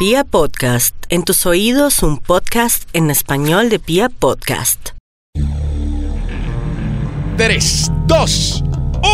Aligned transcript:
Pia 0.00 0.24
Podcast, 0.24 0.94
en 1.10 1.24
tus 1.24 1.44
oídos 1.44 2.02
un 2.02 2.16
podcast 2.16 2.88
en 2.94 3.10
español 3.10 3.68
de 3.68 3.78
Pia 3.78 4.08
Podcast. 4.08 4.92
3, 7.36 7.92
2, 8.06 8.64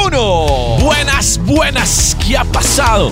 1. 0.07 0.79
Buenas, 0.81 1.41
buenas, 1.45 2.17
¿qué 2.25 2.37
ha 2.37 2.45
pasado? 2.45 3.11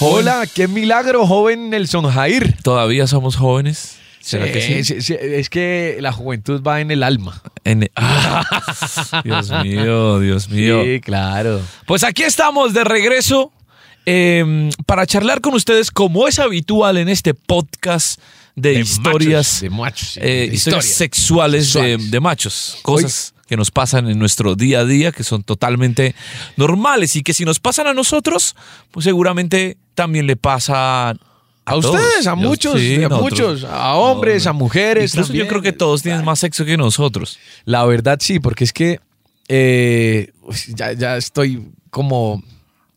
Hola, 0.00 0.46
qué 0.46 0.66
milagro, 0.66 1.26
joven 1.26 1.68
Nelson 1.68 2.10
Jair. 2.10 2.56
¿Todavía 2.62 3.06
somos 3.06 3.36
jóvenes? 3.36 3.98
¿Será 4.26 4.50
que 4.50 4.60
sí? 4.60 4.82
sí, 4.84 5.00
sí, 5.02 5.14
Es 5.20 5.48
que 5.48 5.98
la 6.00 6.10
juventud 6.10 6.60
va 6.60 6.80
en 6.80 6.90
el 6.90 7.04
alma. 7.04 7.40
En- 7.64 7.88
Ah, 7.94 8.44
Dios 9.24 9.50
mío, 9.62 10.18
Dios 10.18 10.48
mío. 10.48 10.82
Sí, 10.84 11.00
claro. 11.00 11.60
Pues 11.86 12.02
aquí 12.02 12.24
estamos 12.24 12.74
de 12.74 12.82
regreso 12.82 13.52
eh, 14.04 14.68
para 14.84 15.06
charlar 15.06 15.40
con 15.40 15.54
ustedes 15.54 15.90
como 15.92 16.26
es 16.26 16.40
habitual 16.40 16.96
en 16.98 17.08
este 17.08 17.34
podcast 17.34 18.20
de, 18.56 18.72
De 18.74 18.80
historias, 18.80 19.46
machos, 19.46 19.60
de 19.62 19.70
machos, 19.70 20.08
sí, 20.14 20.20
eh, 20.22 20.48
de 20.48 20.54
historias 20.54 20.86
sexuales 20.86 21.72
de, 21.72 21.80
Sexuales. 21.80 22.10
de 22.10 22.20
machos, 22.20 22.78
cosas 22.82 23.34
que 23.46 23.56
nos 23.56 23.70
pasan 23.70 24.08
en 24.10 24.18
nuestro 24.18 24.56
día 24.56 24.80
a 24.80 24.84
día 24.84 25.12
que 25.12 25.22
son 25.22 25.44
totalmente 25.44 26.16
normales 26.56 27.14
y 27.14 27.22
que 27.22 27.32
si 27.32 27.44
nos 27.44 27.60
pasan 27.60 27.86
a 27.86 27.94
nosotros, 27.94 28.56
pues 28.90 29.04
seguramente 29.04 29.76
también 29.94 30.26
le 30.26 30.34
pasa 30.36 31.14
a, 31.66 31.72
A 31.72 31.76
ustedes, 31.76 32.26
a 32.26 32.30
Yo- 32.30 32.36
muchos, 32.36 32.80
sí, 32.80 32.94
a 33.04 33.08
nosotros. 33.08 33.20
muchos, 33.22 33.64
a 33.64 33.94
hombres, 33.96 34.46
a 34.46 34.52
mujeres. 34.52 35.12
Incluso 35.14 35.32
yo 35.32 35.40
también. 35.44 35.48
creo 35.48 35.62
que 35.62 35.72
todos 35.72 36.02
tienen 36.02 36.24
más 36.24 36.38
sexo 36.38 36.64
que 36.64 36.76
nosotros. 36.76 37.38
La 37.64 37.84
verdad 37.84 38.18
sí, 38.20 38.38
porque 38.40 38.64
es 38.64 38.72
que 38.72 39.00
eh, 39.48 40.32
ya, 40.74 40.92
ya 40.92 41.16
estoy 41.16 41.68
como, 41.90 42.42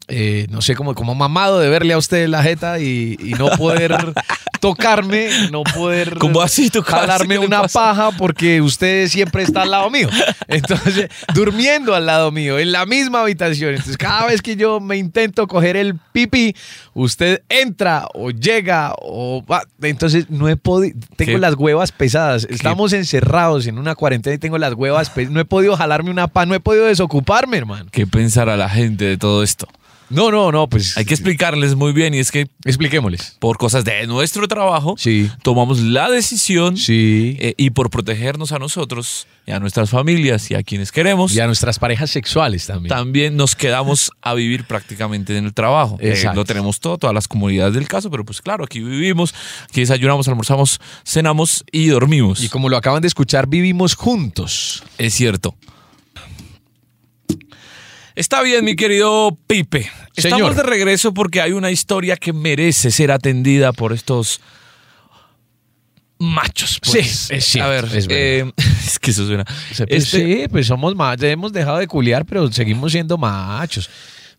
eh, 0.07 0.47
no 0.49 0.61
sé, 0.61 0.75
como, 0.75 0.93
como 0.95 1.13
mamado 1.15 1.59
de 1.59 1.69
verle 1.69 1.93
a 1.93 1.97
usted 1.97 2.27
la 2.27 2.41
jeta 2.43 2.79
y, 2.79 3.17
y 3.19 3.33
no 3.33 3.49
poder 3.57 3.95
tocarme, 4.59 5.49
no 5.51 5.63
poder 5.63 6.17
¿Cómo 6.17 6.41
así 6.41 6.69
tocarse? 6.69 7.07
jalarme 7.07 7.35
¿Qué 7.35 7.39
le 7.41 7.47
una 7.47 7.63
paja 7.67 8.11
porque 8.11 8.61
usted 8.61 9.07
siempre 9.07 9.43
está 9.43 9.63
al 9.63 9.71
lado 9.71 9.89
mío. 9.89 10.09
Entonces, 10.47 11.09
durmiendo 11.33 11.95
al 11.95 12.05
lado 12.05 12.31
mío, 12.31 12.59
en 12.59 12.71
la 12.71 12.85
misma 12.85 13.21
habitación. 13.21 13.71
Entonces, 13.71 13.97
cada 13.97 14.27
vez 14.27 14.41
que 14.41 14.55
yo 14.55 14.79
me 14.79 14.97
intento 14.97 15.47
coger 15.47 15.75
el 15.77 15.95
pipí, 16.11 16.55
usted 16.93 17.41
entra 17.49 18.07
o 18.13 18.31
llega 18.31 18.93
o 19.01 19.43
va. 19.45 19.63
Entonces, 19.81 20.29
no 20.29 20.47
he 20.49 20.55
podido, 20.55 20.99
tengo 21.15 21.33
¿Qué? 21.33 21.39
las 21.39 21.55
huevas 21.55 21.91
pesadas. 21.91 22.47
Estamos 22.49 22.93
encerrados 22.93 23.67
en 23.67 23.77
una 23.77 23.95
cuarentena 23.95 24.35
y 24.35 24.39
tengo 24.39 24.57
las 24.57 24.73
huevas 24.73 25.09
pesadas. 25.09 25.33
No 25.33 25.39
he 25.39 25.45
podido 25.45 25.75
jalarme 25.75 26.11
una 26.11 26.27
paja, 26.27 26.45
no 26.45 26.55
he 26.55 26.59
podido 26.59 26.85
desocuparme, 26.85 27.57
hermano. 27.57 27.89
¿Qué 27.91 28.07
pensará 28.07 28.57
la 28.57 28.69
gente 28.69 29.05
de 29.05 29.17
todo 29.17 29.43
esto? 29.43 29.67
No, 30.09 30.31
no, 30.31 30.51
no, 30.51 30.67
pues 30.67 30.97
Hay 30.97 31.05
que 31.05 31.13
explicarles 31.13 31.75
muy 31.75 31.93
bien 31.93 32.13
y 32.13 32.19
es 32.19 32.31
que 32.31 32.47
expliquémosles. 32.65 33.37
por 33.39 33.57
cosas 33.57 33.85
de 33.85 34.07
nuestro 34.07 34.47
trabajo 34.47 34.95
Sí. 34.97 35.29
tomamos 35.43 35.79
la 35.79 36.09
decisión 36.09 36.77
Sí. 36.77 37.37
eh, 37.39 37.53
y 37.57 37.69
por 37.69 37.89
protegernos 37.89 38.51
a 38.51 38.59
nosotros 38.59 39.27
y 39.45 39.51
a 39.51 39.59
nuestras 39.59 39.89
familias 39.91 40.49
y 40.51 40.55
a 40.55 40.63
quienes 40.63 40.91
queremos, 40.91 41.33
Y 41.35 41.39
a 41.39 41.45
nuestras 41.47 41.79
parejas 41.79 42.09
sexuales 42.09 42.65
también. 42.67 42.89
también 42.89 43.35
nos 43.37 43.55
quedamos 43.55 44.11
a 44.21 44.33
vivir 44.33 44.65
prácticamente 44.65 45.37
en 45.37 45.45
el 45.45 45.53
trabajo. 45.53 45.97
Eh, 46.01 46.23
lo 46.33 46.43
tenemos 46.45 46.79
todo, 46.79 46.97
todas 46.97 47.13
las 47.13 47.27
comunidades 47.27 47.73
del 47.75 47.87
caso, 47.87 48.09
pero 48.09 48.25
pues 48.25 48.41
claro, 48.41 48.63
aquí 48.63 48.79
vivimos, 48.79 49.33
aquí 49.69 49.81
desayunamos, 49.81 50.27
almorzamos, 50.27 50.79
cenamos 51.05 51.63
y 51.71 51.87
dormimos. 51.87 52.43
Y 52.43 52.49
como 52.49 52.69
lo 52.69 52.77
acaban 52.77 53.01
de 53.01 53.07
escuchar, 53.07 53.47
vivimos 53.47 53.95
juntos. 53.95 54.83
Es 54.97 55.13
cierto. 55.13 55.55
Está 58.19 58.41
bien, 58.41 58.65
mi 58.65 58.75
querido 58.75 59.37
Pipe. 59.47 59.89
Estamos 60.13 60.39
Señor. 60.49 60.55
de 60.55 60.63
regreso 60.63 61.13
porque 61.13 61.39
hay 61.39 61.53
una 61.53 61.71
historia 61.71 62.17
que 62.17 62.33
merece 62.33 62.91
ser 62.91 63.11
atendida 63.13 63.71
por 63.71 63.93
estos 63.93 64.41
machos. 66.19 66.79
pues. 66.83 67.07
Sí, 67.09 67.33
es 67.33 67.45
cierto, 67.45 67.69
A 67.69 67.73
ver, 67.73 67.85
es 67.95 68.07
eh, 68.09 68.51
es 68.85 68.99
que 68.99 69.11
eso 69.11 69.25
suena. 69.25 69.45
Pues 69.45 69.79
Este, 69.87 70.01
sí, 70.41 70.47
pues 70.51 70.67
somos 70.67 70.95
machos, 70.95 71.23
hemos 71.25 71.53
dejado 71.53 71.77
de 71.77 71.87
culiar, 71.87 72.25
pero 72.25 72.51
seguimos 72.51 72.91
siendo 72.91 73.17
machos. 73.17 73.89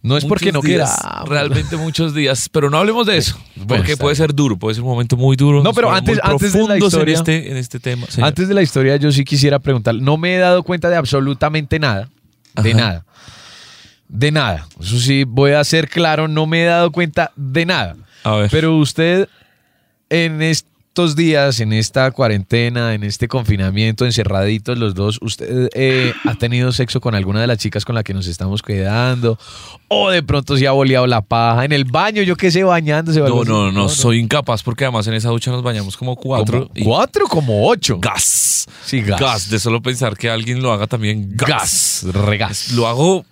No 0.02 0.18
es 0.18 0.26
porque 0.26 0.52
no 0.52 0.60
días, 0.60 0.98
queramos. 1.00 1.28
Realmente 1.30 1.76
muchos 1.78 2.14
días, 2.14 2.50
pero 2.50 2.68
no 2.68 2.76
hablemos 2.76 3.06
de 3.06 3.16
eso, 3.16 3.38
Bueno, 3.56 3.82
porque 3.82 3.96
puede 3.96 4.14
ser 4.14 4.34
duro, 4.34 4.58
puede 4.58 4.74
ser 4.74 4.82
un 4.84 4.90
momento 4.90 5.16
muy 5.16 5.36
duro. 5.36 5.62
No, 5.62 5.72
pero 5.72 5.90
antes- 5.90 6.18
antes 6.22 6.52
de 6.52 6.68
la 6.68 6.76
historia- 6.76 7.14
en 7.14 7.18
este, 7.18 7.50
en 7.50 7.56
este 7.56 7.80
tema. 7.80 8.06
señor. 8.10 8.28
Antes 8.28 8.46
de 8.48 8.54
la 8.54 8.60
historia, 8.62 8.96
yo 8.96 9.10
sí 9.10 9.24
quisiera 9.24 9.58
preguntar. 9.58 9.94
No 9.94 10.18
me 10.18 10.34
he 10.34 10.38
dado 10.38 10.62
cuenta 10.64 10.90
de 10.90 10.96
absolutamente 10.96 11.78
nada. 11.78 12.10
De 12.62 12.72
Ajá. 12.72 12.78
nada. 12.78 13.04
De 14.12 14.32
nada. 14.32 14.66
Eso 14.80 14.98
sí, 14.98 15.24
voy 15.24 15.52
a 15.52 15.62
ser 15.64 15.88
claro, 15.88 16.26
no 16.28 16.46
me 16.46 16.62
he 16.62 16.66
dado 16.66 16.90
cuenta 16.90 17.30
de 17.36 17.64
nada. 17.64 17.96
A 18.24 18.34
ver. 18.36 18.50
Pero 18.50 18.76
usted, 18.76 19.28
en 20.08 20.42
estos 20.42 21.14
días, 21.14 21.60
en 21.60 21.72
esta 21.72 22.10
cuarentena, 22.10 22.92
en 22.94 23.04
este 23.04 23.28
confinamiento, 23.28 24.04
encerraditos 24.04 24.76
los 24.76 24.94
dos, 24.94 25.18
¿usted 25.22 25.68
eh, 25.74 26.12
ha 26.26 26.34
tenido 26.34 26.72
sexo 26.72 27.00
con 27.00 27.14
alguna 27.14 27.40
de 27.40 27.46
las 27.46 27.58
chicas 27.58 27.84
con 27.84 27.94
la 27.94 28.02
que 28.02 28.12
nos 28.12 28.26
estamos 28.26 28.60
quedando? 28.62 29.38
¿O 29.86 30.10
de 30.10 30.22
pronto 30.24 30.56
se 30.56 30.66
ha 30.66 30.72
boleado 30.72 31.06
la 31.06 31.20
paja? 31.22 31.64
¿En 31.64 31.72
el 31.72 31.84
baño, 31.84 32.22
yo 32.22 32.36
qué 32.36 32.50
sé, 32.50 32.64
bañándose? 32.64 33.20
o 33.20 33.26
algo 33.26 33.44
no, 33.44 33.66
así? 33.66 33.74
no, 33.74 33.82
no, 33.82 33.88
soy 33.88 34.18
incapaz 34.18 34.62
porque 34.64 34.84
además 34.84 35.06
en 35.06 35.14
esa 35.14 35.28
ducha 35.28 35.52
nos 35.52 35.62
bañamos 35.62 35.96
como 35.96 36.16
cuatro. 36.16 36.66
¿Como 36.66 36.72
y- 36.74 36.82
¿Cuatro? 36.84 37.26
Como 37.26 37.68
ocho. 37.68 37.98
gas. 38.00 38.66
Sí, 38.84 39.00
gas. 39.02 39.48
De 39.48 39.58
solo 39.60 39.80
pensar 39.80 40.16
que 40.16 40.28
alguien 40.28 40.60
lo 40.60 40.72
haga 40.72 40.88
también 40.88 41.30
gas. 41.36 42.02
Gas. 42.04 42.04
Regas. 42.12 42.72
Lo 42.72 42.88
hago, 42.88 43.24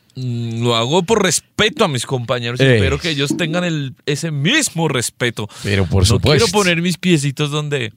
lo 0.62 0.76
hago 0.76 1.02
por 1.02 1.22
respeto 1.22 1.84
a 1.84 1.88
mis 1.88 2.06
compañeros. 2.06 2.60
y 2.60 2.64
Eh. 2.64 2.76
Espero 2.76 2.98
que 2.98 3.10
ellos 3.10 3.36
tengan 3.36 3.64
el, 3.64 3.94
ese 4.06 4.30
mismo 4.30 4.88
respeto. 4.88 5.48
Pero 5.62 5.86
por 5.86 6.02
no 6.02 6.06
supuesto. 6.06 6.44
quiero 6.46 6.58
poner 6.58 6.80
mis 6.82 6.96
piecitos 6.98 7.50
donde 7.50 7.92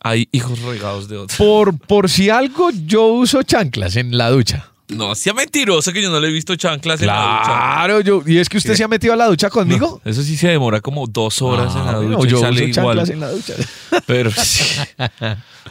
hay 0.00 0.28
hijos 0.32 0.60
regados 0.62 1.08
de 1.08 1.16
otros. 1.18 1.36
Por, 1.36 1.76
por 1.78 2.08
si 2.08 2.30
algo, 2.30 2.70
yo 2.86 3.06
uso 3.06 3.42
chanclas 3.42 3.96
en 3.96 4.16
la 4.16 4.30
ducha. 4.30 4.70
No, 4.88 5.14
sea 5.14 5.34
mentiroso 5.34 5.92
que 5.92 6.00
yo 6.00 6.08
no 6.08 6.18
le 6.18 6.28
he 6.28 6.32
visto 6.32 6.56
chanclas 6.56 7.00
en 7.02 7.08
la 7.08 7.14
ducha. 7.20 7.44
Claro, 7.44 8.00
yo, 8.00 8.22
y 8.26 8.38
es 8.38 8.48
que 8.48 8.56
usted 8.56 8.74
se 8.74 8.84
ha 8.84 8.88
metido 8.88 9.12
a 9.12 9.16
la 9.16 9.26
ducha 9.26 9.50
conmigo. 9.50 10.00
No, 10.02 10.10
eso 10.10 10.22
sí 10.22 10.34
se 10.34 10.48
demora 10.48 10.80
como 10.80 11.06
dos 11.06 11.42
horas 11.42 11.74
en 11.76 11.84
la 11.84 11.90
Ah, 11.90 11.96
ducha 11.96 12.26
y 12.26 12.30
yo 12.30 12.40
sale 12.40 12.70
uso 12.70 12.80
igual. 12.80 12.96
chanclas 12.96 13.10
en 13.10 13.20
la 13.20 13.30
ducha. 13.30 13.54
Pero 14.06 14.30
sí. 14.30 14.64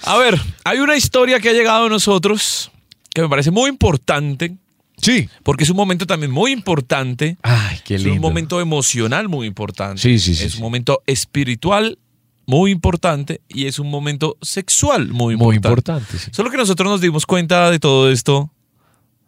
A 0.04 0.18
ver, 0.18 0.40
hay 0.64 0.78
una 0.80 0.96
historia 0.96 1.40
que 1.40 1.50
ha 1.50 1.54
llegado 1.54 1.86
a 1.86 1.90
nosotros 1.90 2.70
que 3.12 3.24
me 3.24 3.30
parece 3.30 3.50
muy 3.50 3.70
importante, 3.72 4.56
Sí. 5.00 5.30
porque 5.44 5.64
es 5.64 5.70
un 5.70 5.78
momento 5.78 6.06
también 6.08 6.32
muy 6.32 6.52
importante. 6.52 7.38
Ay, 7.44 7.78
qué 7.86 7.96
es 7.96 8.02
lindo. 8.04 8.16
un 8.16 8.22
momento 8.22 8.60
emocional 8.60 9.30
muy 9.30 9.46
importante. 9.48 10.02
Sí, 10.02 10.18
sí, 10.20 10.34
sí, 10.36 10.46
Es 10.46 10.56
un 10.56 10.62
momento 10.62 11.02
espiritual 11.06 12.00
muy 12.46 12.72
importante 12.72 13.42
y 13.48 13.66
es 13.66 13.78
un 13.80 13.90
momento 13.90 14.38
sexual 14.42 15.10
muy 15.10 15.34
importante. 15.34 15.46
Muy 15.46 15.56
importante. 15.56 16.18
sí. 16.18 16.32
Solo 16.32 16.50
que 16.50 16.58
nosotros 16.58 16.90
nos 16.90 17.02
dimos 17.02 17.26
cuenta 17.26 17.70
de 17.70 17.80
todo 17.80 18.10
esto 18.12 18.52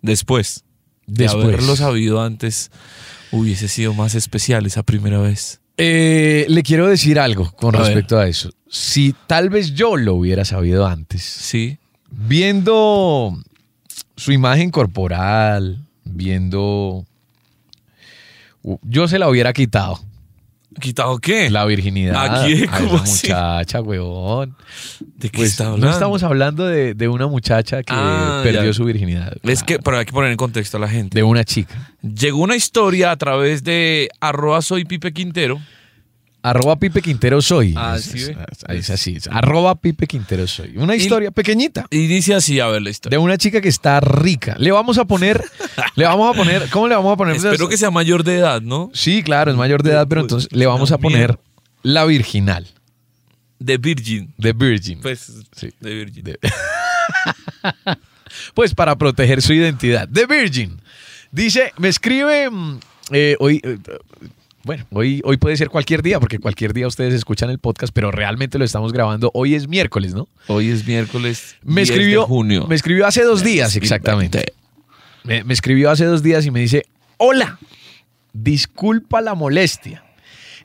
después. 0.02 0.64
Después. 1.06 1.44
De 1.46 1.48
haberlo 1.52 1.76
sabido 1.76 2.22
antes, 2.22 2.72
hubiese 3.32 3.68
sido 3.68 3.94
más 3.94 4.16
especial 4.16 4.66
esa 4.66 4.84
primera 4.84 5.20
vez. 5.20 5.60
Eh, 5.78 6.46
le 6.50 6.62
quiero 6.64 6.88
decir 6.88 7.20
algo 7.20 7.52
con 7.52 7.76
A 7.76 7.80
ver. 7.80 7.88
respecto 7.88 8.18
a 8.18 8.28
eso. 8.28 8.50
Si 8.70 9.16
tal 9.28 9.50
vez 9.50 9.74
yo 9.74 9.98
lo 9.98 10.16
hubiera 10.16 10.46
sabido 10.46 10.86
antes, 10.88 11.24
Sí. 11.24 11.78
viendo 12.12 13.38
su 14.20 14.32
imagen 14.32 14.70
corporal, 14.70 15.80
viendo... 16.04 17.06
Yo 18.84 19.08
se 19.08 19.18
la 19.20 19.30
hubiera 19.30 19.54
quitado. 19.54 20.00
¿Quitado 20.80 21.18
qué? 21.20 21.50
La 21.50 21.66
virginidad. 21.66 22.16
¿A 22.42 22.46
quién? 22.46 22.70
a 22.70 22.78
¿Cómo 22.78 22.96
esa 22.96 23.04
así? 23.04 23.28
muchacha, 23.28 23.82
huevón. 23.82 24.56
¿De 25.18 25.30
qué 25.30 25.38
Pues 25.40 25.52
está 25.52 25.64
no 25.66 25.70
hablando? 25.72 25.92
estamos 25.94 26.24
hablando 26.24 26.66
de, 26.68 26.94
de 26.94 27.08
una 27.08 27.28
muchacha 27.28 27.82
que 27.84 27.94
Ah, 27.96 28.42
perdió 28.44 28.66
ya. 28.66 28.74
su 28.74 28.84
virginidad. 28.86 29.34
Es 29.44 29.64
que, 29.64 29.80
pero 29.80 29.98
hay 29.98 30.06
que 30.06 30.12
poner 30.14 30.32
en 30.32 30.38
contexto 30.38 30.78
a 30.78 30.80
la 30.82 30.88
gente. 30.88 31.18
De 31.18 31.24
una 31.24 31.44
chica. 31.44 31.92
Llegó 32.02 32.40
una 32.40 32.56
historia 32.56 33.12
a 33.12 33.18
través 33.18 33.64
de 33.64 34.10
arroba 34.20 34.62
soy 34.62 34.86
Pipe 34.86 35.12
Quintero. 35.12 35.60
Arroba 36.42 36.78
Pipe 36.78 37.02
Quintero 37.02 37.42
soy. 37.42 37.74
Ah, 37.76 37.96
es, 37.98 38.14
ve. 38.14 38.38
es- 38.52 38.64
es 38.70 38.90
así. 38.90 39.16
es 39.18 39.28
arroba 39.28 39.76
Pipe 39.76 40.08
Quintero 40.08 40.48
soy. 40.48 40.78
Una 40.78 40.96
historia 40.96 41.32
pequeñita. 41.32 41.86
Y 41.90 42.08
dice 42.08 42.34
así, 42.34 42.60
a 42.62 42.68
ver 42.68 42.82
la 42.82 42.86
De 42.86 42.92
historia. 42.92 43.20
una 43.20 43.38
chica 43.38 43.60
que 43.60 43.68
está 43.70 44.00
rica. 44.00 44.56
Le 44.58 44.72
vamos 44.72 44.98
a 44.98 45.06
poner, 45.06 45.44
le 45.96 46.06
vamos 46.06 46.34
a 46.34 46.38
poner, 46.38 46.70
¿cómo 46.70 46.88
le 46.88 46.96
vamos 46.96 47.14
a 47.14 47.18
poner? 47.18 47.36
Espero 47.36 47.68
que 47.68 47.78
sea 47.78 47.92
mayor 47.92 48.24
de 48.24 48.38
edad, 48.38 48.62
¿no? 48.62 48.90
Sí, 48.94 49.22
claro, 49.24 49.52
es 49.52 49.58
mayor 49.58 49.84
de 49.84 49.92
edad, 49.92 50.08
pero 50.08 50.22
entonces 50.22 50.50
le 50.54 50.66
vamos 50.66 50.92
a 50.94 50.98
poner 50.98 51.38
la 51.84 52.06
virginal, 52.06 52.68
De 53.60 53.78
Virgin. 53.78 54.34
de 54.38 54.54
Virgin. 54.54 55.02
Pues, 55.02 55.32
Sí. 55.56 55.72
de 55.82 55.94
Virgin. 55.94 56.24
De- 56.24 56.40
Pues 58.54 58.74
para 58.76 58.96
proteger 58.98 59.42
su 59.42 59.54
identidad. 59.54 60.08
The 60.12 60.26
Virgin. 60.26 60.80
Dice, 61.32 61.74
me 61.78 61.90
escribe 61.90 62.50
mm, 62.50 62.80
eh, 63.12 63.36
hoy. 63.40 63.60
eh, 63.64 63.78
bueno, 64.64 64.86
hoy, 64.92 65.22
hoy 65.24 65.38
puede 65.38 65.56
ser 65.58 65.70
cualquier 65.70 66.02
día, 66.02 66.20
porque 66.20 66.40
cualquier 66.40 66.74
día 66.74 66.88
ustedes 66.88 67.14
escuchan 67.14 67.50
el 67.50 67.60
podcast, 67.60 67.94
pero 67.94 68.12
realmente 68.12 68.58
lo 68.60 68.66
estamos 68.66 68.92
grabando. 68.92 69.32
Hoy 69.34 69.56
es 69.56 69.68
miércoles, 69.68 70.14
¿no? 70.14 70.28
Hoy 70.48 70.70
es 70.70 70.86
miércoles 70.86 71.56
Me 71.64 71.82
10 71.82 71.90
escribió, 71.90 72.22
de 72.22 72.28
junio. 72.28 72.68
me 72.68 72.76
escribió 72.76 73.08
hace 73.08 73.24
dos 73.24 73.44
días, 73.44 73.76
exactamente. 73.76 74.54
Me, 75.24 75.44
me 75.44 75.54
escribió 75.54 75.90
hace 75.92 76.06
dos 76.06 76.24
días 76.24 76.46
y 76.46 76.52
me 76.52 76.60
dice, 76.60 76.86
hola, 77.18 77.58
disculpa 78.34 79.22
la 79.22 79.36
molestia. 79.36 80.04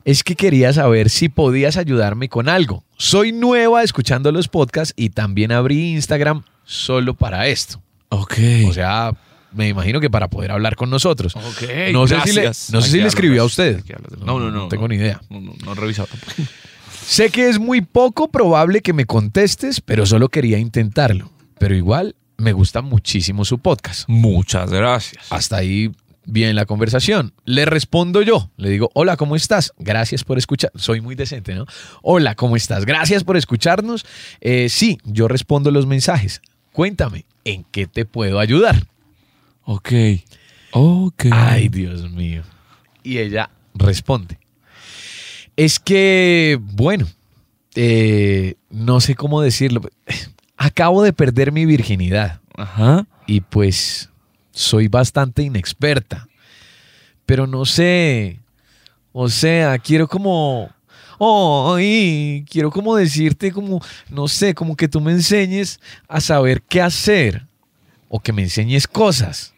Es 0.03 0.23
que 0.23 0.35
quería 0.35 0.71
saber 0.71 1.09
si 1.09 1.29
podías 1.29 1.77
ayudarme 1.77 2.29
con 2.29 2.47
algo. 2.47 2.83
Soy 2.97 3.31
nueva 3.31 3.81
escuchando 3.81 4.31
los 4.31 4.47
podcasts 4.47 4.93
y 4.95 5.09
también 5.09 5.51
abrí 5.51 5.93
Instagram 5.93 6.43
solo 6.63 7.15
para 7.15 7.47
esto. 7.47 7.81
Ok. 8.09 8.33
O 8.67 8.73
sea, 8.73 9.13
me 9.55 9.69
imagino 9.69 9.99
que 9.99 10.09
para 10.09 10.29
poder 10.29 10.51
hablar 10.51 10.75
con 10.75 10.89
nosotros. 10.89 11.35
Ok, 11.35 11.91
no 11.91 12.07
sé 12.07 12.19
si 12.25 12.33
le, 12.33 12.41
gracias. 12.43 12.71
no 12.71 12.81
sé 12.81 12.91
si 12.91 12.97
le 12.99 13.07
escribió 13.07 13.41
a 13.43 13.45
gracias. 13.45 13.77
usted. 13.77 13.95
No, 14.19 14.39
no, 14.39 14.51
no. 14.51 14.63
No 14.63 14.67
tengo 14.67 14.87
ni 14.87 14.95
idea. 14.95 15.21
No, 15.29 15.41
no, 15.41 15.53
no 15.63 15.71
he 15.71 15.75
revisado 15.75 16.07
tampoco. 16.07 16.33
Sé 17.05 17.29
que 17.29 17.49
es 17.49 17.59
muy 17.59 17.81
poco 17.81 18.31
probable 18.31 18.81
que 18.81 18.91
me 18.91 19.05
contestes, 19.05 19.79
pero 19.79 20.07
solo 20.07 20.29
quería 20.29 20.57
intentarlo. 20.57 21.29
Pero 21.59 21.75
igual 21.75 22.15
me 22.37 22.51
gusta 22.51 22.81
muchísimo 22.81 23.45
su 23.45 23.59
podcast. 23.59 24.09
Muchas 24.09 24.71
gracias. 24.71 25.31
Hasta 25.31 25.57
ahí 25.57 25.91
bien 26.25 26.55
la 26.55 26.65
conversación. 26.65 27.33
Le 27.45 27.65
respondo 27.65 28.23
yo. 28.23 28.49
Le 28.57 28.69
digo, 28.69 28.89
hola, 28.95 29.17
¿cómo 29.17 29.35
estás? 29.35 29.71
Gracias 29.77 30.23
por 30.23 30.39
escuchar. 30.39 30.71
Soy 30.75 30.99
muy 30.99 31.13
decente, 31.13 31.53
¿no? 31.53 31.65
Hola, 32.01 32.33
¿cómo 32.33 32.55
estás? 32.55 32.85
Gracias 32.85 33.23
por 33.23 33.37
escucharnos. 33.37 34.03
Eh, 34.41 34.67
sí, 34.69 34.97
yo 35.03 35.27
respondo 35.27 35.69
los 35.69 35.85
mensajes. 35.85 36.41
Cuéntame, 36.71 37.25
¿en 37.43 37.65
qué 37.65 37.85
te 37.87 38.05
puedo 38.05 38.39
ayudar? 38.39 38.87
Ok. 39.65 39.91
Ok. 40.71 41.25
Ay, 41.31 41.69
Dios 41.69 42.09
mío. 42.11 42.43
Y 43.03 43.17
ella 43.17 43.49
responde. 43.73 44.39
Es 45.57 45.79
que, 45.79 46.59
bueno, 46.61 47.07
eh, 47.75 48.55
no 48.69 49.01
sé 49.01 49.15
cómo 49.15 49.41
decirlo. 49.41 49.81
Acabo 50.57 51.03
de 51.03 51.13
perder 51.13 51.51
mi 51.51 51.65
virginidad 51.65 52.39
Ajá. 52.55 53.05
y 53.27 53.41
pues 53.41 54.09
soy 54.51 54.87
bastante 54.87 55.43
inexperta. 55.43 56.27
Pero 57.25 57.47
no 57.47 57.65
sé, 57.65 58.39
o 59.11 59.29
sea, 59.29 59.79
quiero 59.79 60.07
como, 60.07 60.69
ay, 61.19 62.45
quiero 62.49 62.69
como 62.69 62.95
decirte 62.95 63.51
como, 63.51 63.81
no 64.09 64.27
sé, 64.27 64.53
como 64.53 64.75
que 64.75 64.87
tú 64.87 65.01
me 65.01 65.11
enseñes 65.11 65.79
a 66.07 66.21
saber 66.21 66.61
qué 66.61 66.81
hacer 66.81 67.47
o 68.09 68.19
que 68.19 68.31
me 68.31 68.43
enseñes 68.43 68.87
cosas. 68.87 69.54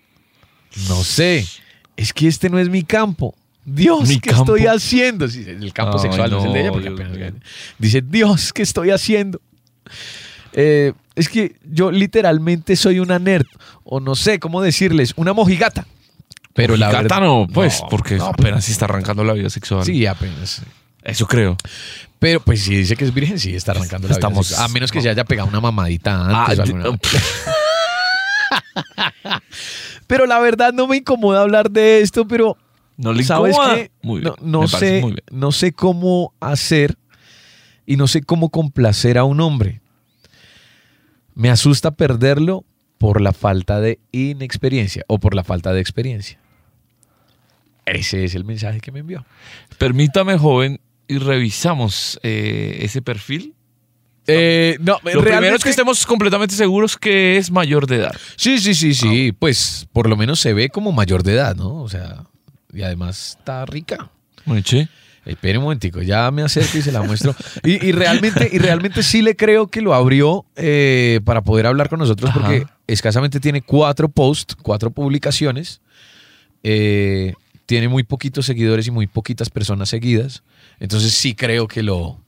No 0.87 1.03
sé, 1.03 1.45
es 1.95 2.13
que 2.13 2.27
este 2.27 2.49
no 2.49 2.59
es 2.59 2.69
mi 2.69 2.83
campo. 2.83 3.35
Dios, 3.65 4.07
Mi 4.07 4.19
¿qué 4.19 4.29
campo. 4.29 4.55
estoy 4.55 4.67
haciendo? 4.67 5.25
El 5.25 5.73
campo 5.73 5.97
Ay, 5.97 6.03
sexual 6.03 6.31
no, 6.31 6.39
es 6.39 6.45
el 6.45 6.53
de 6.53 6.61
ella, 6.61 6.71
porque 6.71 6.89
Dios 6.89 6.99
apenas. 7.01 7.33
Dice, 7.77 8.01
Dios, 8.01 8.53
¿qué 8.53 8.61
estoy 8.61 8.91
haciendo? 8.91 9.41
Eh, 10.53 10.93
es 11.15 11.27
que 11.27 11.55
yo 11.69 11.91
literalmente 11.91 12.75
soy 12.75 12.99
una 12.99 13.19
nerd, 13.19 13.47
o 13.83 13.99
no 13.99 14.15
sé 14.15 14.39
cómo 14.39 14.61
decirles, 14.61 15.13
una 15.17 15.33
mojigata. 15.33 15.85
Pero 16.53 16.77
la 16.77 16.89
verdad. 16.91 17.19
no, 17.21 17.47
pues, 17.53 17.81
No, 17.81 17.89
porque 17.89 18.15
no, 18.15 18.27
apenas 18.27 18.67
está 18.69 18.85
arrancando 18.85 19.23
la 19.23 19.33
vida 19.33 19.49
sexual. 19.49 19.83
Sí, 19.83 20.05
apenas. 20.05 20.61
Eso 21.03 21.27
creo. 21.27 21.57
Pero 22.19 22.39
pues 22.39 22.63
si 22.63 22.75
dice 22.75 22.95
que 22.95 23.05
es 23.05 23.13
virgen, 23.13 23.37
sí 23.37 23.55
está 23.55 23.73
arrancando 23.73 24.07
la 24.07 24.13
vida 24.15 24.17
Estamos- 24.17 24.47
sexual. 24.47 24.69
A 24.69 24.73
menos 24.73 24.91
que 24.91 25.01
se 25.01 25.09
haya 25.09 25.23
pegado 25.25 25.49
una 25.49 25.59
mamadita 25.61 26.15
Ah, 26.15 26.45
antes. 26.45 26.59
o 26.59 26.61
alguna- 26.63 26.85
Pero 30.07 30.25
la 30.25 30.39
verdad 30.39 30.73
no 30.73 30.87
me 30.87 30.97
incomoda 30.97 31.41
hablar 31.41 31.69
de 31.69 32.01
esto, 32.01 32.27
pero 32.27 32.57
No 32.95 33.13
le 33.13 33.23
¿sabes 33.23 33.53
incomoda. 33.55 33.75
qué? 33.75 33.91
Muy 34.01 34.21
bien. 34.21 34.33
No, 34.41 34.67
sé, 34.67 35.01
muy 35.01 35.11
bien. 35.11 35.23
no 35.31 35.51
sé 35.51 35.73
cómo 35.73 36.33
hacer 36.39 36.97
y 37.85 37.97
no 37.97 38.07
sé 38.07 38.21
cómo 38.23 38.49
complacer 38.49 39.17
a 39.17 39.23
un 39.25 39.39
hombre. 39.41 39.81
Me 41.35 41.49
asusta 41.49 41.91
perderlo 41.91 42.63
por 42.97 43.21
la 43.21 43.31
falta 43.33 43.79
de 43.79 43.99
inexperiencia 44.11 45.03
o 45.07 45.19
por 45.19 45.35
la 45.35 45.43
falta 45.43 45.71
de 45.73 45.81
experiencia. 45.81 46.39
Ese 47.85 48.23
es 48.25 48.33
el 48.35 48.43
mensaje 48.43 48.79
que 48.81 48.91
me 48.91 48.99
envió. 48.99 49.25
Permítame, 49.77 50.37
joven, 50.37 50.79
y 51.07 51.19
revisamos 51.19 52.19
eh, 52.23 52.79
ese 52.81 53.01
perfil. 53.01 53.53
Eh, 54.27 54.77
no, 54.81 54.97
Lo 55.13 55.21
primero 55.23 55.55
es 55.55 55.63
que 55.63 55.69
estemos 55.69 56.05
completamente 56.05 56.53
seguros 56.55 56.97
que 56.97 57.37
es 57.37 57.49
mayor 57.49 57.87
de 57.87 57.95
edad. 57.97 58.15
Sí, 58.35 58.59
sí, 58.59 58.73
sí, 58.73 58.91
Ah. 58.91 58.93
sí. 58.99 59.31
Pues 59.31 59.87
por 59.93 60.09
lo 60.09 60.17
menos 60.17 60.39
se 60.39 60.53
ve 60.53 60.69
como 60.69 60.91
mayor 60.91 61.23
de 61.23 61.33
edad, 61.33 61.55
¿no? 61.55 61.81
O 61.81 61.89
sea, 61.89 62.23
y 62.73 62.81
además 62.83 63.37
está 63.39 63.65
rica. 63.65 64.09
Meche. 64.45 64.87
Espere 65.25 65.57
un 65.57 65.65
momentico, 65.65 66.01
ya 66.01 66.31
me 66.31 66.41
acerco 66.41 66.77
y 66.77 66.81
se 66.81 66.91
la 66.93 67.01
muestro. 67.01 67.35
Y, 67.61 67.85
y 67.85 67.91
realmente, 67.91 68.49
y 68.49 68.59
realmente 68.59 69.03
sí 69.03 69.21
le 69.21 69.35
creo 69.35 69.67
que 69.67 69.81
lo 69.81 69.93
abrió 69.93 70.45
eh, 70.55 71.19
para 71.25 71.41
poder 71.41 71.65
hablar 71.67 71.89
con 71.89 71.99
nosotros 71.99 72.29
Ajá. 72.29 72.39
porque 72.39 72.65
escasamente 72.87 73.41
tiene 73.41 73.61
cuatro 73.61 74.07
posts, 74.07 74.55
cuatro 74.55 74.89
publicaciones. 74.89 75.81
Eh, 76.63 77.33
tiene 77.65 77.89
muy 77.89 78.03
poquitos 78.03 78.45
seguidores 78.45 78.87
y 78.87 78.91
muy 78.91 79.07
poquitas 79.07 79.49
personas 79.49 79.89
seguidas. 79.89 80.43
Entonces 80.79 81.11
sí 81.13 81.35
creo 81.35 81.67
que 81.67 81.83
lo, 81.83 82.21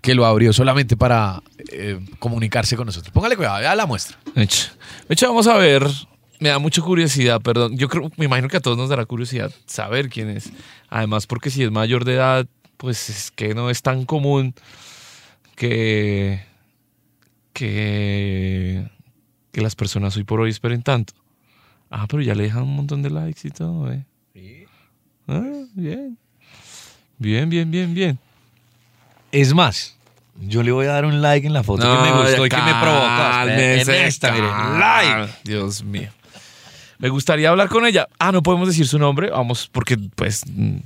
que 0.00 0.14
lo 0.14 0.26
abrió 0.26 0.52
solamente 0.52 0.96
para 0.96 1.42
eh, 1.72 2.00
comunicarse 2.18 2.76
con 2.76 2.86
nosotros. 2.86 3.12
Póngale 3.12 3.36
cuidado, 3.36 3.60
ya 3.60 3.74
la 3.74 3.86
muestra. 3.86 4.18
Meche. 4.34 4.70
Meche, 5.08 5.26
vamos 5.26 5.46
a 5.46 5.56
ver. 5.56 5.86
Me 6.40 6.50
da 6.50 6.58
mucha 6.58 6.82
curiosidad, 6.82 7.40
perdón. 7.40 7.76
Yo 7.76 7.88
creo, 7.88 8.10
me 8.16 8.26
imagino 8.26 8.48
que 8.48 8.58
a 8.58 8.60
todos 8.60 8.78
nos 8.78 8.88
dará 8.88 9.04
curiosidad 9.06 9.52
saber 9.66 10.08
quién 10.08 10.30
es. 10.30 10.52
Además, 10.88 11.26
porque 11.26 11.50
si 11.50 11.64
es 11.64 11.70
mayor 11.70 12.04
de 12.04 12.14
edad, 12.14 12.46
pues 12.76 13.10
es 13.10 13.30
que 13.32 13.54
no 13.54 13.70
es 13.70 13.82
tan 13.82 14.04
común 14.04 14.54
que, 15.56 16.40
que, 17.52 18.88
que 19.50 19.60
las 19.60 19.74
personas 19.74 20.16
hoy 20.16 20.22
por 20.22 20.40
hoy 20.40 20.50
esperen 20.50 20.82
tanto. 20.82 21.14
Ah, 21.90 22.06
pero 22.08 22.22
ya 22.22 22.34
le 22.34 22.44
dejan 22.44 22.62
un 22.62 22.76
montón 22.76 23.02
de 23.02 23.10
likes 23.10 23.48
y 23.48 23.50
todo, 23.50 23.90
¿eh? 23.90 24.04
Ah, 25.26 25.64
bien. 25.74 26.18
Bien, 27.18 27.48
bien, 27.50 27.70
bien, 27.70 27.92
bien. 27.92 28.18
Es 29.32 29.54
más, 29.54 29.96
yo 30.40 30.62
le 30.62 30.72
voy 30.72 30.86
a 30.86 30.92
dar 30.92 31.04
un 31.04 31.20
like 31.20 31.46
en 31.46 31.52
la 31.52 31.62
foto 31.62 31.82
que 31.82 32.10
me 32.10 32.22
gustó 32.22 32.46
y 32.46 32.48
que 32.48 32.56
me 32.56 32.74
provocó. 32.80 33.48
En 33.48 33.90
esta, 33.90 34.34
like. 34.78 35.32
Dios 35.44 35.82
mío. 35.82 36.10
Me 36.98 37.08
gustaría 37.08 37.50
hablar 37.50 37.68
con 37.68 37.86
ella. 37.86 38.08
Ah, 38.18 38.32
no 38.32 38.42
podemos 38.42 38.68
decir 38.68 38.86
su 38.86 38.98
nombre. 38.98 39.30
Vamos, 39.30 39.68
porque 39.70 39.96
pues 40.16 40.42
mm, 40.46 40.78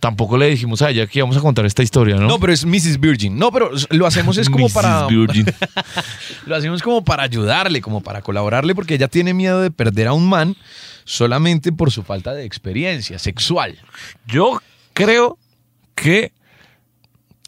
tampoco 0.00 0.36
le 0.36 0.48
dijimos 0.48 0.82
a 0.82 0.90
ella 0.90 1.06
que 1.06 1.18
íbamos 1.20 1.36
a 1.36 1.40
contar 1.40 1.64
esta 1.66 1.82
historia, 1.82 2.16
¿no? 2.16 2.26
No, 2.26 2.38
pero 2.40 2.52
es 2.52 2.64
Mrs. 2.64 2.98
Virgin. 2.98 3.38
No, 3.38 3.52
pero 3.52 3.70
lo 3.90 4.06
hacemos 4.06 4.38
es 4.38 4.50
como 4.50 4.66
Mrs. 4.66 4.74
para 4.74 5.06
Virgin. 5.06 5.46
lo 6.46 6.56
hacemos 6.56 6.82
como 6.82 7.04
para 7.04 7.22
ayudarle, 7.22 7.80
como 7.80 8.02
para 8.02 8.22
colaborarle 8.22 8.74
porque 8.74 8.94
ella 8.94 9.08
tiene 9.08 9.34
miedo 9.34 9.60
de 9.60 9.70
perder 9.70 10.08
a 10.08 10.12
un 10.12 10.28
man 10.28 10.56
solamente 11.04 11.72
por 11.72 11.90
su 11.92 12.02
falta 12.02 12.34
de 12.34 12.44
experiencia 12.44 13.18
sexual. 13.18 13.78
Yo 14.26 14.60
creo 14.92 15.38
que, 15.94 16.32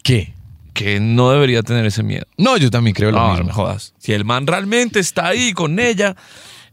¿Qué? 0.02 0.34
que 0.74 1.00
no 1.00 1.32
debería 1.32 1.64
tener 1.64 1.84
ese 1.86 2.04
miedo. 2.04 2.24
No, 2.36 2.56
yo 2.56 2.70
también 2.70 2.94
creo 2.94 3.10
lo 3.10 3.18
No, 3.18 3.24
no 3.26 3.30
mismo. 3.32 3.46
me 3.48 3.52
jodas. 3.52 3.94
Si 3.98 4.12
el 4.12 4.24
man 4.24 4.46
realmente 4.46 5.00
está 5.00 5.26
ahí 5.26 5.52
con 5.52 5.80
ella, 5.80 6.14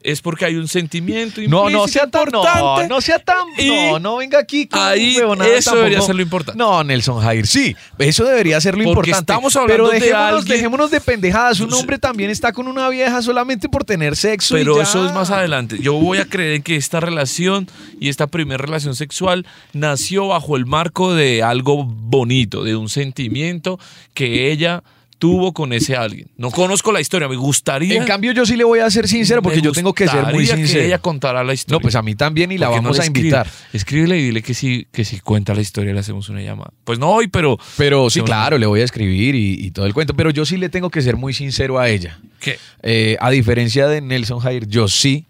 es 0.05 0.21
porque 0.21 0.45
hay 0.45 0.55
un 0.55 0.67
sentimiento 0.67 1.41
No, 1.47 1.69
no 1.69 1.87
sea 1.87 2.07
tan, 2.09 2.29
no, 2.31 2.39
importante. 2.43 2.87
no 2.87 3.01
sea 3.01 3.19
tan, 3.19 3.45
Y 3.57 3.67
no, 3.69 3.99
no 3.99 4.17
venga 4.17 4.39
aquí 4.39 4.67
ahí 4.71 5.17
eso 5.17 5.35
tampoco. 5.35 5.75
debería 5.77 6.01
ser 6.01 6.15
lo 6.15 6.21
importante. 6.21 6.57
No, 6.57 6.83
Nelson 6.83 7.21
Jair, 7.21 7.47
sí, 7.47 7.75
eso 7.97 8.23
debería 8.23 8.61
ser 8.61 8.77
lo 8.77 8.83
Porque 8.83 9.09
importante. 9.11 9.33
estamos 9.33 9.55
hablando 9.55 9.73
pero 9.85 9.87
de 9.89 9.99
dejémonos, 9.99 10.39
alguien- 10.39 10.55
dejémonos 10.57 10.91
de 10.91 11.01
pendejadas. 11.01 11.59
Un 11.59 11.73
hombre 11.73 11.97
también 11.97 12.29
está 12.29 12.53
con 12.53 12.67
una 12.67 12.87
vieja 12.89 13.21
solamente 13.21 13.67
por 13.67 13.83
tener 13.83 14.15
sexo. 14.15 14.55
y 14.57 14.61
Pero 14.61 14.77
ya. 14.77 14.83
eso 14.83 15.05
es 15.05 15.13
más 15.13 15.31
adelante. 15.31 15.77
Yo 15.81 15.93
voy 15.93 16.19
a 16.19 16.25
creer 16.25 16.61
que 16.61 16.75
esta 16.75 16.99
relación 16.99 17.67
y 17.99 18.09
esta 18.09 18.27
primera 18.27 18.57
relación 18.63 18.95
sexual 18.95 19.45
nació 19.73 20.27
bajo 20.27 20.55
el 20.57 20.65
marco 20.65 21.13
de 21.13 21.41
algo 21.43 21.83
bonito, 21.85 22.63
de 22.63 22.75
un 22.75 22.89
sentimiento 22.89 23.79
que 24.13 24.51
ella 24.51 24.83
tuvo 25.31 25.53
con 25.53 25.73
ese 25.73 25.95
alguien. 25.95 26.29
No 26.37 26.51
conozco 26.51 26.91
la 26.91 27.01
historia, 27.01 27.27
me 27.27 27.35
gustaría. 27.35 27.95
En 27.97 28.03
cambio, 28.05 28.31
yo 28.31 28.45
sí 28.45 28.55
le 28.55 28.63
voy 28.63 28.79
a 28.79 28.89
ser 28.89 29.07
sincero 29.07 29.41
porque 29.41 29.61
yo 29.61 29.71
tengo 29.71 29.93
que 29.93 30.07
ser 30.07 30.25
muy 30.27 30.45
sincero. 30.45 30.79
que 30.81 30.85
ella 30.87 30.99
contara 30.99 31.43
la 31.43 31.53
historia. 31.53 31.75
No, 31.75 31.79
pues 31.81 31.95
a 31.95 32.01
mí 32.01 32.15
también 32.15 32.51
y 32.51 32.57
la 32.57 32.67
¿Por 32.67 32.75
qué 32.77 32.81
no 32.81 32.89
vamos 32.89 32.99
a 32.99 33.05
invitar. 33.05 33.47
Escríbele 33.73 34.17
y 34.19 34.23
dile 34.23 34.41
que 34.41 34.53
sí, 34.53 34.87
que 34.91 35.03
si 35.05 35.19
cuenta 35.19 35.53
la 35.53 35.61
historia 35.61 35.93
le 35.93 35.99
hacemos 35.99 36.29
una 36.29 36.41
llamada. 36.41 36.71
Pues 36.83 36.99
no 36.99 37.09
hoy, 37.11 37.27
pero 37.27 37.57
Pero 37.77 38.09
sí, 38.09 38.21
claro, 38.21 38.57
le 38.57 38.65
voy 38.65 38.81
a 38.81 38.83
escribir 38.83 39.35
y, 39.35 39.53
y 39.65 39.71
todo 39.71 39.85
el 39.85 39.93
cuento. 39.93 40.13
Pero 40.15 40.29
yo 40.29 40.45
sí 40.45 40.57
le 40.57 40.69
tengo 40.69 40.89
que 40.89 41.01
ser 41.01 41.15
muy 41.17 41.33
sincero 41.33 41.79
a 41.79 41.89
ella. 41.89 42.19
¿qué? 42.39 42.57
Eh, 42.83 43.17
a 43.19 43.29
diferencia 43.31 43.87
de 43.87 44.01
Nelson 44.01 44.39
Jair, 44.39 44.67
yo 44.67 44.87
sí 44.87 45.25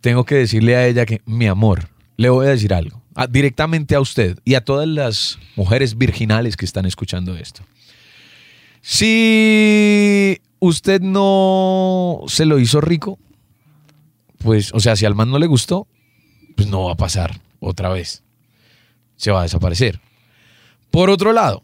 tengo 0.00 0.24
que 0.24 0.34
decirle 0.36 0.76
a 0.76 0.86
ella 0.86 1.06
que, 1.06 1.20
mi 1.26 1.46
amor, 1.46 1.88
le 2.16 2.28
voy 2.28 2.46
a 2.46 2.50
decir 2.50 2.72
algo. 2.74 3.00
a- 3.14 3.26
directamente 3.26 3.94
a 3.94 4.00
usted 4.00 4.38
y 4.44 4.54
a 4.54 4.62
todas 4.64 4.88
las 4.88 5.38
mujeres 5.56 5.98
virginales 5.98 6.56
que 6.56 6.64
están 6.64 6.86
escuchando 6.86 7.36
esto. 7.36 7.62
Si 8.82 10.40
usted 10.58 11.00
no 11.00 12.22
se 12.26 12.44
lo 12.44 12.58
hizo 12.58 12.80
rico, 12.80 13.18
pues, 14.38 14.74
o 14.74 14.80
sea, 14.80 14.96
si 14.96 15.06
al 15.06 15.14
man 15.14 15.30
no 15.30 15.38
le 15.38 15.46
gustó, 15.46 15.86
pues 16.56 16.68
no 16.68 16.84
va 16.84 16.92
a 16.92 16.96
pasar 16.96 17.40
otra 17.60 17.88
vez. 17.90 18.24
Se 19.16 19.30
va 19.30 19.40
a 19.40 19.44
desaparecer. 19.44 20.00
Por 20.90 21.10
otro 21.10 21.32
lado, 21.32 21.62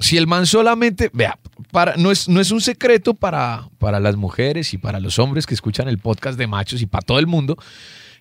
si 0.00 0.16
el 0.16 0.26
man 0.26 0.46
solamente, 0.46 1.08
vea, 1.12 1.38
para, 1.70 1.96
no, 1.96 2.10
es, 2.10 2.28
no 2.28 2.40
es 2.40 2.50
un 2.50 2.60
secreto 2.60 3.14
para, 3.14 3.68
para 3.78 4.00
las 4.00 4.16
mujeres 4.16 4.74
y 4.74 4.78
para 4.78 4.98
los 4.98 5.20
hombres 5.20 5.46
que 5.46 5.54
escuchan 5.54 5.88
el 5.88 5.98
podcast 5.98 6.36
de 6.36 6.48
machos 6.48 6.82
y 6.82 6.86
para 6.86 7.02
todo 7.02 7.20
el 7.20 7.28
mundo, 7.28 7.56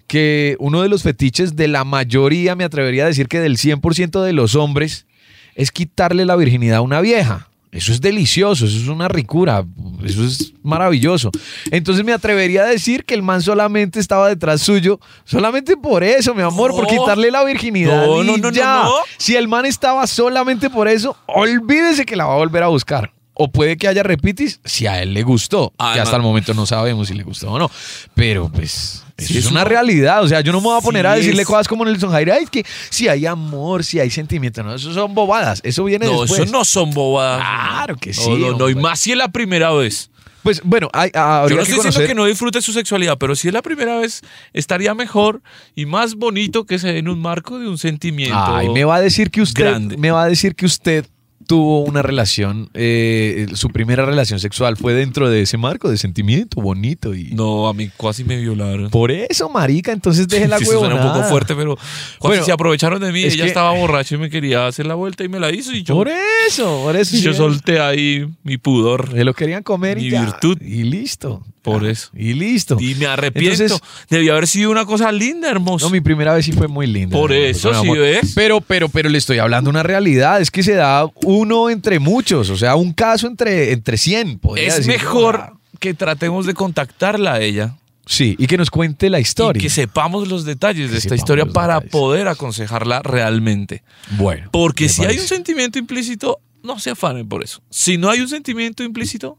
que 0.05 0.55
uno 0.59 0.81
de 0.81 0.89
los 0.89 1.03
fetiches 1.03 1.55
de 1.55 1.67
la 1.67 1.83
mayoría, 1.83 2.55
me 2.55 2.63
atrevería 2.63 3.05
a 3.05 3.07
decir 3.07 3.27
que 3.27 3.39
del 3.39 3.57
100% 3.57 4.21
de 4.21 4.33
los 4.33 4.55
hombres, 4.55 5.07
es 5.55 5.71
quitarle 5.71 6.25
la 6.25 6.35
virginidad 6.35 6.77
a 6.77 6.81
una 6.81 7.01
vieja. 7.01 7.48
Eso 7.71 7.91
es 7.91 8.01
delicioso, 8.01 8.65
eso 8.65 8.77
es 8.77 8.87
una 8.87 9.07
ricura, 9.07 9.63
eso 10.03 10.23
es 10.23 10.53
maravilloso. 10.63 11.29
Entonces 11.69 12.03
me 12.03 12.13
atrevería 12.13 12.63
a 12.63 12.65
decir 12.65 13.05
que 13.05 13.13
el 13.13 13.21
man 13.21 13.43
solamente 13.43 13.99
estaba 13.99 14.27
detrás 14.27 14.61
suyo, 14.61 14.99
solamente 15.23 15.77
por 15.77 16.03
eso, 16.03 16.33
mi 16.33 16.41
amor, 16.41 16.71
por 16.71 16.87
quitarle 16.87 17.29
la 17.29 17.43
virginidad. 17.43 18.07
No, 18.07 18.23
no, 18.23 18.35
y 18.35 18.41
no, 18.41 18.49
no, 18.49 18.51
ya. 18.51 18.87
Si 19.17 19.35
el 19.35 19.47
man 19.47 19.65
estaba 19.65 20.07
solamente 20.07 20.71
por 20.71 20.87
eso, 20.87 21.15
olvídese 21.27 22.05
que 22.05 22.15
la 22.15 22.25
va 22.25 22.33
a 22.33 22.37
volver 22.37 22.63
a 22.63 22.67
buscar. 22.67 23.13
O 23.41 23.49
puede 23.49 23.77
que 23.77 23.87
haya 23.87 24.03
repitis 24.03 24.59
si 24.65 24.85
a 24.85 25.01
él 25.01 25.13
le 25.13 25.23
gustó, 25.23 25.71
que 25.93 25.99
hasta 25.99 26.15
el 26.17 26.21
momento 26.21 26.53
no 26.53 26.65
sabemos 26.65 27.07
si 27.07 27.13
le 27.13 27.23
gustó 27.23 27.51
o 27.51 27.59
no. 27.59 27.71
Pero 28.13 28.49
pues 28.49 29.05
Sí, 29.19 29.37
es 29.37 29.45
una 29.51 29.63
realidad. 29.63 30.23
O 30.23 30.27
sea, 30.27 30.41
yo 30.41 30.51
no 30.51 30.59
me 30.61 30.65
voy 30.67 30.77
a 30.77 30.81
poner 30.81 31.05
a 31.07 31.15
decirle 31.15 31.41
es- 31.41 31.47
cosas 31.47 31.67
como 31.67 31.85
Nelson 31.85 32.11
Jair, 32.11 32.31
"Ay, 32.31 32.43
es 32.43 32.49
que 32.49 32.65
si 32.89 33.07
hay 33.07 33.25
amor, 33.25 33.83
si 33.83 33.99
hay 33.99 34.09
sentimiento. 34.09 34.63
No, 34.63 34.73
eso 34.75 34.93
son 34.93 35.13
bobadas. 35.13 35.61
Eso 35.63 35.83
viene 35.83 36.05
No, 36.05 36.21
después. 36.21 36.41
eso 36.41 36.51
no 36.51 36.63
son 36.65 36.91
bobadas. 36.91 37.39
Claro 37.41 37.95
que 37.95 38.09
No, 38.11 38.15
sí, 38.15 38.29
No, 38.29 38.37
no, 38.37 38.69
y 38.69 38.73
hombre. 38.73 38.75
más 38.75 38.99
si 38.99 39.11
es 39.11 39.17
la 39.17 39.27
primera 39.29 39.71
vez. 39.71 40.09
Pues 40.41 40.61
bueno, 40.63 40.87
hay, 40.93 41.11
Yo 41.13 41.19
no 41.19 41.47
que 41.47 41.47
estoy 41.47 41.57
diciendo 41.59 41.81
conocer. 41.83 42.07
que 42.07 42.15
no 42.15 42.25
disfrute 42.25 42.61
su 42.61 42.71
sexualidad, 42.71 43.17
pero 43.17 43.35
si 43.35 43.49
es 43.49 43.53
la 43.53 43.61
primera 43.61 43.97
vez, 43.99 44.21
estaría 44.53 44.93
mejor 44.95 45.41
y 45.75 45.85
más 45.85 46.15
bonito 46.15 46.65
que 46.65 46.79
se 46.79 46.93
dé 46.93 46.99
en 46.99 47.09
un 47.09 47.19
marco 47.19 47.59
de 47.59 47.67
un 47.67 47.77
sentimiento. 47.77 48.37
Ay, 48.37 48.69
me 48.69 48.85
va 48.85 48.95
a 48.95 49.01
decir 49.01 49.31
que 49.31 49.41
usted, 49.41 49.65
grande. 49.65 49.97
me 49.97 50.11
va 50.11 50.23
a 50.23 50.27
decir 50.29 50.55
que 50.55 50.65
usted 50.65 51.05
tuvo 51.49 51.81
una 51.81 52.03
relación, 52.03 52.69
eh, 52.75 53.47
su 53.55 53.69
primera 53.69 54.05
relación 54.05 54.39
sexual 54.39 54.77
fue 54.77 54.93
dentro 54.93 55.31
de 55.31 55.41
ese 55.41 55.57
marco 55.57 55.89
de 55.89 55.97
sentimiento 55.97 56.61
bonito 56.61 57.15
y 57.15 57.31
No, 57.31 57.67
a 57.67 57.73
mí 57.73 57.89
casi 57.99 58.23
me 58.23 58.37
violaron. 58.37 58.91
por 58.91 59.09
eso, 59.09 59.49
marica, 59.49 59.91
entonces 59.91 60.27
deje 60.27 60.47
la 60.47 60.59
Sí, 60.59 60.65
eso 60.65 60.77
suena 60.77 60.93
un 60.93 61.01
poco 61.01 61.23
fuerte, 61.23 61.55
pero 61.55 61.75
cuando 62.19 62.35
Bueno, 62.35 62.43
se 62.45 62.51
aprovecharon 62.51 63.01
de 63.01 63.11
mí, 63.11 63.23
es 63.23 63.33
ella 63.33 63.45
que- 63.45 63.47
estaba 63.47 63.71
borracha 63.73 64.13
y 64.13 64.17
me 64.19 64.29
quería 64.29 64.67
hacer 64.67 64.85
la 64.85 64.93
vuelta 64.93 65.23
y 65.23 65.27
me 65.27 65.39
la 65.39 65.51
hizo 65.51 65.73
y 65.73 65.81
yo, 65.81 65.95
Por 65.95 66.09
eso, 66.47 66.81
por 66.83 66.95
eso. 66.95 67.17
y 67.17 67.21
yo 67.21 67.33
solté 67.33 67.79
ahí 67.79 68.27
mi 68.43 68.57
pudor. 68.59 69.09
Se 69.11 69.23
lo 69.23 69.33
querían 69.33 69.63
comer 69.63 69.97
y 69.97 70.03
Mi 70.03 70.09
ya. 70.11 70.21
virtud. 70.25 70.61
Y 70.61 70.83
listo. 70.83 71.43
Por 71.63 71.83
Ya, 71.83 71.89
eso. 71.91 72.09
Y 72.15 72.33
listo. 72.33 72.77
Y 72.79 72.95
me 72.95 73.05
arrepiento. 73.07 73.63
Entonces- 73.63 73.81
Debió 74.09 74.31
haber 74.33 74.47
sido 74.47 74.71
una 74.71 74.85
cosa 74.85 75.11
linda, 75.11 75.49
hermoso. 75.49 75.85
No, 75.87 75.91
mi 75.91 75.99
primera 75.99 76.33
vez 76.33 76.45
sí 76.45 76.51
fue 76.53 76.67
muy 76.69 76.87
linda. 76.87 77.17
Por 77.17 77.33
eso, 77.33 77.71
sí 77.73 77.79
amor. 77.81 77.97
ves. 77.99 78.31
Pero, 78.33 78.61
pero, 78.61 78.87
pero 78.87 79.09
le 79.09 79.17
estoy 79.17 79.39
hablando 79.39 79.69
una 79.69 79.83
realidad. 79.83 80.39
Es 80.39 80.51
que 80.51 80.63
se 80.63 80.73
da 80.75 81.05
uno 81.39 81.69
entre 81.69 81.99
muchos. 81.99 82.49
O 82.49 82.57
sea, 82.57 82.75
un 82.75 82.93
caso 82.93 83.27
entre, 83.27 83.71
entre 83.71 83.97
100. 83.97 84.39
podría 84.39 84.67
es 84.67 84.75
decir. 84.77 84.91
mejor 84.93 85.53
que 85.79 85.93
tratemos 85.93 86.45
de 86.45 86.53
contactarla 86.53 87.33
a 87.35 87.39
ella 87.41 87.75
Sí, 88.05 88.35
y 88.39 88.47
que 88.47 88.57
nos 88.57 88.71
cuente 88.71 89.07
la 89.09 89.19
historia. 89.19 89.59
y 89.59 89.63
que 89.63 89.69
sepamos 89.69 90.27
los 90.27 90.43
detalles 90.43 90.87
Que 90.87 90.93
de 90.93 90.97
esta 90.97 91.15
historia 91.15 91.45
para 91.45 91.75
detalles. 91.75 91.91
poder 91.91 92.27
aconsejarla 92.27 93.01
realmente. 93.03 93.83
Bueno. 94.17 94.49
Porque 94.51 94.89
si 94.89 95.05
hay 95.05 95.19
un 95.19 95.27
sentimiento 95.27 95.77
implícito, 95.77 96.39
no 96.63 96.79
se 96.79 96.89
afanen 96.89 97.29
por 97.29 97.43
eso. 97.43 97.61
Si 97.69 97.97
no 97.99 98.09
hay 98.09 98.19
un 98.21 98.27
sentimiento 98.27 98.81
implícito, 98.83 99.37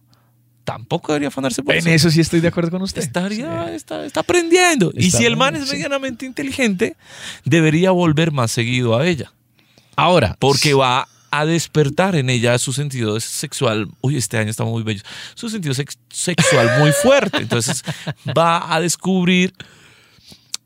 tampoco 0.63 1.11
debería 1.13 1.29
afanarse 1.29 1.65
por 1.65 1.75
En 1.75 1.81
eso. 1.81 1.89
eso 1.91 2.11
sí 2.13 2.21
estoy 2.21 2.39
de 2.39 2.47
acuerdo 2.47 2.71
con 2.71 2.83
usted. 2.83 3.03
Estaría, 3.03 3.67
Sí. 3.71 3.75
está, 3.75 4.05
está 4.07 4.21
aprendiendo. 4.21 4.93
y 4.97 5.11
si 5.11 5.25
el 5.25 5.37
man 5.37 5.57
es 5.57 5.65
sí. 5.69 5.73
medianamente 5.75 6.25
inteligente, 6.25 6.97
debería 7.45 7.91
volver 7.91 8.31
más 8.31 8.53
seguido 8.53 8.97
a 8.97 9.05
ella. 9.05 9.33
Ahora. 9.97 10.37
Porque 10.39 10.75
va 10.75 11.09
a 11.31 11.47
despertar 11.47 12.17
en 12.17 12.31
ella 12.31 12.59
su 12.59 12.73
sentido 12.73 13.19
sexual. 13.21 13.89
Uy, 14.01 14.17
este 14.17 14.39
año 14.39 14.51
está 14.51 14.65
muy 14.65 14.83
bello. 14.83 15.03
Su 15.35 15.49
sentido 15.49 15.75
sex- 15.75 15.99
sexual 16.09 16.81
muy 16.81 16.93
fuerte. 16.93 17.39
Entonces 17.39 17.83
va 18.37 18.75
a 18.75 18.81
descubrir 18.81 19.53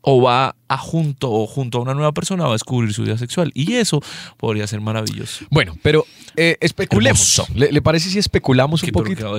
o 0.01 0.21
va 0.21 0.55
a 0.67 0.77
junto 0.77 1.47
junto 1.47 1.79
a 1.79 1.81
una 1.81 1.93
nueva 1.93 2.11
persona 2.11 2.43
va 2.43 2.49
a 2.49 2.53
descubrir 2.53 2.93
su 2.93 3.03
vida 3.03 3.17
sexual. 3.17 3.51
Y 3.53 3.73
eso 3.73 4.01
podría 4.37 4.67
ser 4.67 4.81
maravilloso. 4.81 5.45
Bueno, 5.49 5.75
pero 5.81 6.05
eh, 6.37 6.57
especulemos. 6.61 7.43
¿Le, 7.55 7.71
le 7.71 7.81
parece 7.81 8.09
si 8.09 8.19
especulamos 8.19 8.81
un 8.83 8.87
poquito? 8.91 9.37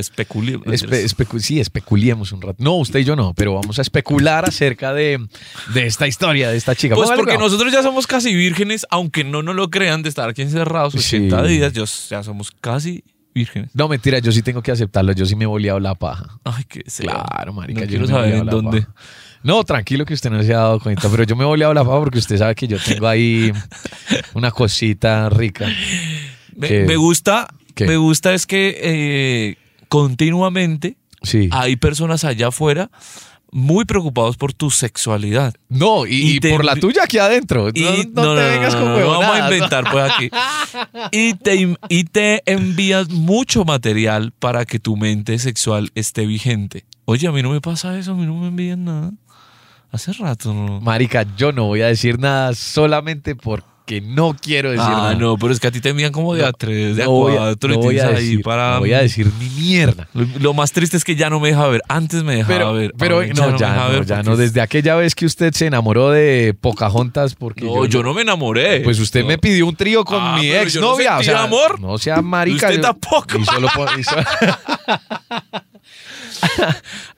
Espe- 0.64 1.04
especu- 1.04 1.40
sí, 1.40 1.60
especulemos 1.60 2.32
un 2.32 2.42
rato. 2.42 2.56
No, 2.58 2.74
usted 2.76 3.00
y 3.00 3.04
yo 3.04 3.16
no, 3.16 3.34
pero 3.34 3.54
vamos 3.54 3.78
a 3.78 3.82
especular 3.82 4.44
acerca 4.48 4.92
de, 4.92 5.26
de 5.74 5.86
esta 5.86 6.06
historia, 6.06 6.50
de 6.50 6.56
esta 6.56 6.74
chica. 6.74 6.94
Pues 6.94 7.10
porque 7.16 7.38
nosotros 7.38 7.72
ya 7.72 7.82
somos 7.82 8.06
casi 8.06 8.34
vírgenes, 8.34 8.86
aunque 8.90 9.24
no 9.24 9.42
nos 9.42 9.54
lo 9.54 9.70
crean 9.70 10.02
de 10.02 10.08
estar 10.08 10.28
aquí 10.28 10.42
encerrados 10.42 10.94
Sí. 10.94 11.16
80 11.16 11.42
días, 11.44 11.72
yo- 11.72 11.84
ya 12.10 12.22
somos 12.22 12.50
casi 12.60 13.04
vírgenes. 13.34 13.70
No, 13.74 13.86
mentira, 13.88 14.18
yo 14.18 14.32
sí 14.32 14.42
tengo 14.42 14.62
que 14.62 14.70
aceptarlo. 14.72 15.12
Yo 15.12 15.26
sí 15.26 15.36
me 15.36 15.44
he 15.44 15.46
boleado 15.46 15.78
la 15.78 15.94
paja. 15.94 16.38
Ay, 16.44 16.64
qué 16.68 16.82
sea. 16.86 17.24
Claro, 17.26 17.52
marica. 17.52 17.80
No 17.80 17.84
yo 17.86 17.90
quiero 17.90 18.06
saber 18.06 18.34
en 18.34 18.46
dónde. 18.46 18.82
paja. 18.82 18.94
No, 19.42 19.62
tranquilo 19.62 20.04
que 20.04 20.14
usted 20.14 20.30
no 20.30 20.42
se 20.42 20.52
ha 20.54 20.58
dado 20.58 20.80
cuenta, 20.80 21.08
pero 21.08 21.22
yo 21.22 21.36
me 21.36 21.44
he 21.44 21.46
boleado 21.46 21.72
la 21.72 21.84
paja 21.84 21.98
porque 22.00 22.18
usted 22.18 22.36
sabe 22.38 22.54
que 22.56 22.66
yo 22.66 22.78
tengo 22.84 23.06
ahí 23.06 23.52
una 24.34 24.50
cosita 24.50 25.28
rica. 25.28 25.68
Me, 26.56 26.96
gusta, 26.96 27.48
¿Qué? 27.74 27.86
me 27.86 27.96
gusta 27.96 28.34
es 28.34 28.46
que 28.46 28.78
eh, 28.82 29.56
continuamente 29.88 30.96
Sí. 31.22 31.48
hay 31.52 31.76
personas 31.76 32.24
allá 32.24 32.48
afuera 32.48 32.90
muy 33.52 33.84
preocupados 33.84 34.36
por 34.36 34.52
tu 34.52 34.70
sexualidad. 34.70 35.54
No, 35.68 36.06
y, 36.06 36.14
Y 36.14 36.36
y 36.36 36.40
te 36.40 36.50
por 36.50 36.64
la 36.64 36.76
tuya 36.76 37.04
aquí 37.04 37.18
adentro. 37.18 37.70
Y 37.72 37.82
no, 38.12 38.22
no 38.22 38.34
te 38.34 38.42
vengas 38.50 38.74
con 38.76 38.84
no, 38.84 38.90
no, 38.98 39.06
vamos 39.06 39.14
a 39.14 39.18
huevonadas. 39.30 39.52
inventar 39.52 39.84
pues 39.90 40.12
aquí. 40.12 40.30
Y 41.12 41.34
te, 41.34 41.76
y 41.88 42.04
te 42.04 42.42
envías 42.50 43.08
mucho 43.08 43.64
material 43.64 44.32
para 44.38 44.64
que 44.66 44.78
tu 44.78 44.96
mente 44.96 45.38
sexual 45.38 45.90
esté 45.94 46.26
vigente. 46.26 46.84
Oye, 47.06 47.28
a 47.28 47.32
mí 47.32 47.40
no 47.42 47.50
me 47.50 47.60
pasa 47.60 47.96
eso, 47.98 48.12
a 48.12 48.14
mí 48.14 48.26
no 48.26 48.34
me 48.34 48.48
envían 48.48 48.84
nada. 48.84 49.12
Hace 49.90 50.12
rato 50.12 50.52
no. 50.52 50.80
Marica, 50.80 51.24
yo 51.36 51.52
no 51.52 51.64
voy 51.66 51.80
a 51.80 51.86
decir 51.86 52.18
nada 52.18 52.52
solamente 52.54 53.36
porque 53.86 54.00
no 54.00 54.34
quiero 54.40 54.70
decir 54.72 54.84
Ah, 54.84 54.96
nada. 54.96 55.14
no, 55.14 55.38
pero 55.38 55.52
es 55.52 55.60
que 55.60 55.68
a 55.68 55.70
ti 55.70 55.80
te 55.80 55.90
envían 55.90 56.10
como 56.10 56.34
de 56.34 56.44
a 56.44 56.50
tres, 56.50 56.96
de 56.96 57.04
a 57.04 57.06
No 57.06 57.28
a- 57.28 57.30
cuatro, 57.36 57.68
no 57.68 57.74
y 57.76 57.78
voy 57.78 57.98
a 58.00 58.08
ahí 58.08 58.14
decir, 58.14 58.42
para. 58.42 58.72
no 58.74 58.80
voy 58.80 58.92
a 58.94 58.98
decir 59.00 59.30
ni 59.38 59.48
mierda. 59.50 60.08
Lo, 60.12 60.26
lo 60.40 60.54
más 60.54 60.72
triste 60.72 60.96
es 60.96 61.04
que 61.04 61.14
ya 61.14 61.30
no 61.30 61.38
me 61.38 61.50
deja 61.50 61.68
ver. 61.68 61.82
Antes 61.88 62.24
me 62.24 62.34
dejaba 62.34 62.52
Pero, 62.58 62.72
ver. 62.72 62.92
pero 62.98 63.20
no, 63.22 63.56
ya, 63.56 63.76
no, 63.76 63.88
ver 63.90 64.04
ya 64.04 64.24
no. 64.24 64.32
es- 64.32 64.38
Desde 64.38 64.60
aquella 64.60 64.96
vez 64.96 65.14
que 65.14 65.24
usted 65.24 65.52
se 65.54 65.66
enamoró 65.66 66.10
de 66.10 66.52
Pocahontas, 66.60 67.36
porque 67.36 67.64
No, 67.64 67.84
yo 67.86 68.02
no 68.02 68.12
me 68.12 68.22
enamoré. 68.22 68.80
Pues 68.80 68.98
usted 68.98 69.24
me 69.24 69.38
pidió 69.38 69.64
un 69.68 69.76
trío 69.76 70.04
con 70.04 70.18
Ah, 70.20 70.36
mi 70.40 70.50
ex 70.50 70.74
no 70.74 70.80
novia. 70.80 71.18
o 71.18 71.22
sea, 71.22 71.44
amor. 71.44 71.78
No 71.80 71.96
sea 71.96 72.20
marica. 72.22 72.66
Usted 72.66 72.78
yo- 72.78 72.82
tampoco. 72.82 73.38
Y 73.38 73.44
solo 73.44 73.68
y 73.96 74.02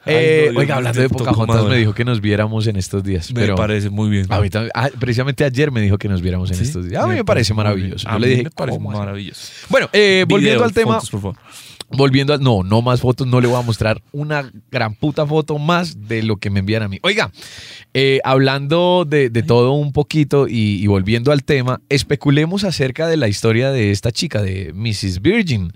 Ay, 0.05 0.15
Eh, 0.15 0.51
no, 0.53 0.61
oiga, 0.61 0.77
hablando 0.77 1.01
de 1.01 1.09
Pocahontas, 1.09 1.65
me 1.67 1.77
dijo 1.77 1.93
que 1.95 2.05
nos 2.05 2.21
viéramos 2.21 2.67
en 2.67 2.77
estos 2.77 3.03
días. 3.05 3.33
Me 3.33 3.41
pero 3.43 3.55
parece 3.57 3.91
muy 3.91 4.09
bien. 4.11 4.27
a 4.31 4.41
mí 4.41 4.49
también- 4.51 4.73
ah, 4.75 4.89
precisamente 4.99 5.45
ayer 5.45 5.71
me 5.71 5.81
dijo 5.81 5.99
que 5.99 6.09
nos 6.09 6.23
viéramos 6.23 6.51
en 6.51 6.57
¿Sí? 6.57 6.65
estos 6.65 6.89
días. 6.89 7.03
A 7.03 7.07
mí 7.07 7.15
me, 7.15 7.25
parece 7.25 7.53
maravilloso. 7.55 8.07
bien. 8.09 8.11
Yo 8.13 8.17
A 8.17 8.19
le 8.19 8.29
dije, 8.29 8.43
me 8.45 8.51
parece 8.51 8.79
maravilloso. 8.79 9.53
Bueno, 9.69 9.89
eh, 9.93 10.25
volviendo 10.29 10.65
al 10.65 10.73
tema, 10.73 10.95
fotos, 10.95 11.11
por 11.11 11.21
favor. 11.21 11.37
volviendo 11.91 12.33
al, 12.35 12.41
no, 12.41 12.63
no 12.63 12.83
más 12.83 13.01
fotos, 13.01 13.27
no 13.27 13.41
le 13.41 13.49
voy 13.49 13.59
a 13.59 13.63
mostrar 13.63 14.01
una 14.13 14.51
gran 14.71 14.95
puta 14.95 15.27
foto 15.27 15.59
más 15.59 16.09
de 16.09 16.23
lo 16.23 16.37
que 16.37 16.51
me 16.51 16.61
envían 16.61 16.83
a 16.83 16.89
mí. 16.89 16.99
Oiga, 17.03 17.31
eh, 17.95 18.21
hablando 18.25 19.05
de, 19.07 19.31
de 19.31 19.43
todo 19.43 19.73
un 19.73 19.93
poquito 19.93 20.49
y, 20.49 20.83
y 20.83 20.87
volviendo 20.87 21.33
al 21.33 21.45
tema, 21.45 21.81
especulemos 21.89 22.65
acerca 22.65 23.07
de 23.09 23.17
la 23.17 23.29
historia 23.29 23.71
de 23.71 23.91
esta 23.91 24.11
chica, 24.13 24.43
de 24.43 24.73
Mrs. 24.75 25.21
Virgin. 25.23 25.73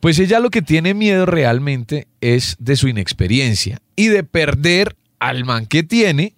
Pues 0.00 0.18
ella 0.18 0.40
lo 0.40 0.50
que 0.50 0.62
tiene 0.62 0.94
miedo 0.94 1.26
realmente 1.26 2.06
es 2.20 2.56
de 2.58 2.76
su 2.76 2.88
inexperiencia 2.88 3.80
y 3.96 4.08
de 4.08 4.22
perder 4.24 4.96
al 5.18 5.44
man 5.44 5.66
que 5.66 5.82
tiene 5.82 6.34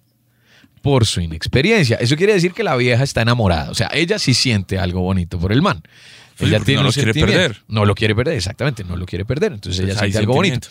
por 0.81 1.05
su 1.05 1.19
inexperiencia. 1.21 1.97
Eso 1.97 2.15
quiere 2.15 2.33
decir 2.33 2.53
que 2.53 2.63
la 2.63 2.75
vieja 2.77 3.03
está 3.03 3.21
enamorada. 3.21 3.69
O 3.69 3.75
sea, 3.75 3.89
ella 3.93 4.17
sí 4.17 4.33
siente 4.33 4.79
algo 4.79 5.01
bonito 5.01 5.37
por 5.39 5.51
el 5.51 5.61
man. 5.61 5.83
Sí, 6.37 6.45
ella 6.45 6.61
tiene 6.61 6.81
no 6.81 6.87
lo 6.87 6.93
quiere 6.93 7.13
perder. 7.13 7.57
No 7.67 7.85
lo 7.85 7.95
quiere 7.95 8.15
perder, 8.15 8.35
exactamente, 8.35 8.85
no 8.85 8.95
lo 8.95 9.05
quiere 9.05 9.25
perder. 9.25 9.51
Entonces 9.51 9.81
ella 9.81 9.89
Entonces, 9.91 10.03
hay 10.03 10.11
siente 10.11 10.19
algo 10.19 10.33
bonito. 10.35 10.67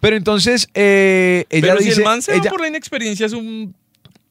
Pero 0.00 0.16
entonces 0.16 0.68
eh, 0.74 1.44
ella 1.48 1.68
Pero 1.68 1.78
dice, 1.78 1.92
si 1.92 1.98
el 2.00 2.04
man 2.04 2.22
se 2.22 2.32
va 2.32 2.38
ella- 2.38 2.50
por 2.50 2.60
la 2.60 2.66
inexperiencia 2.68 3.26
es 3.26 3.32
un 3.32 3.72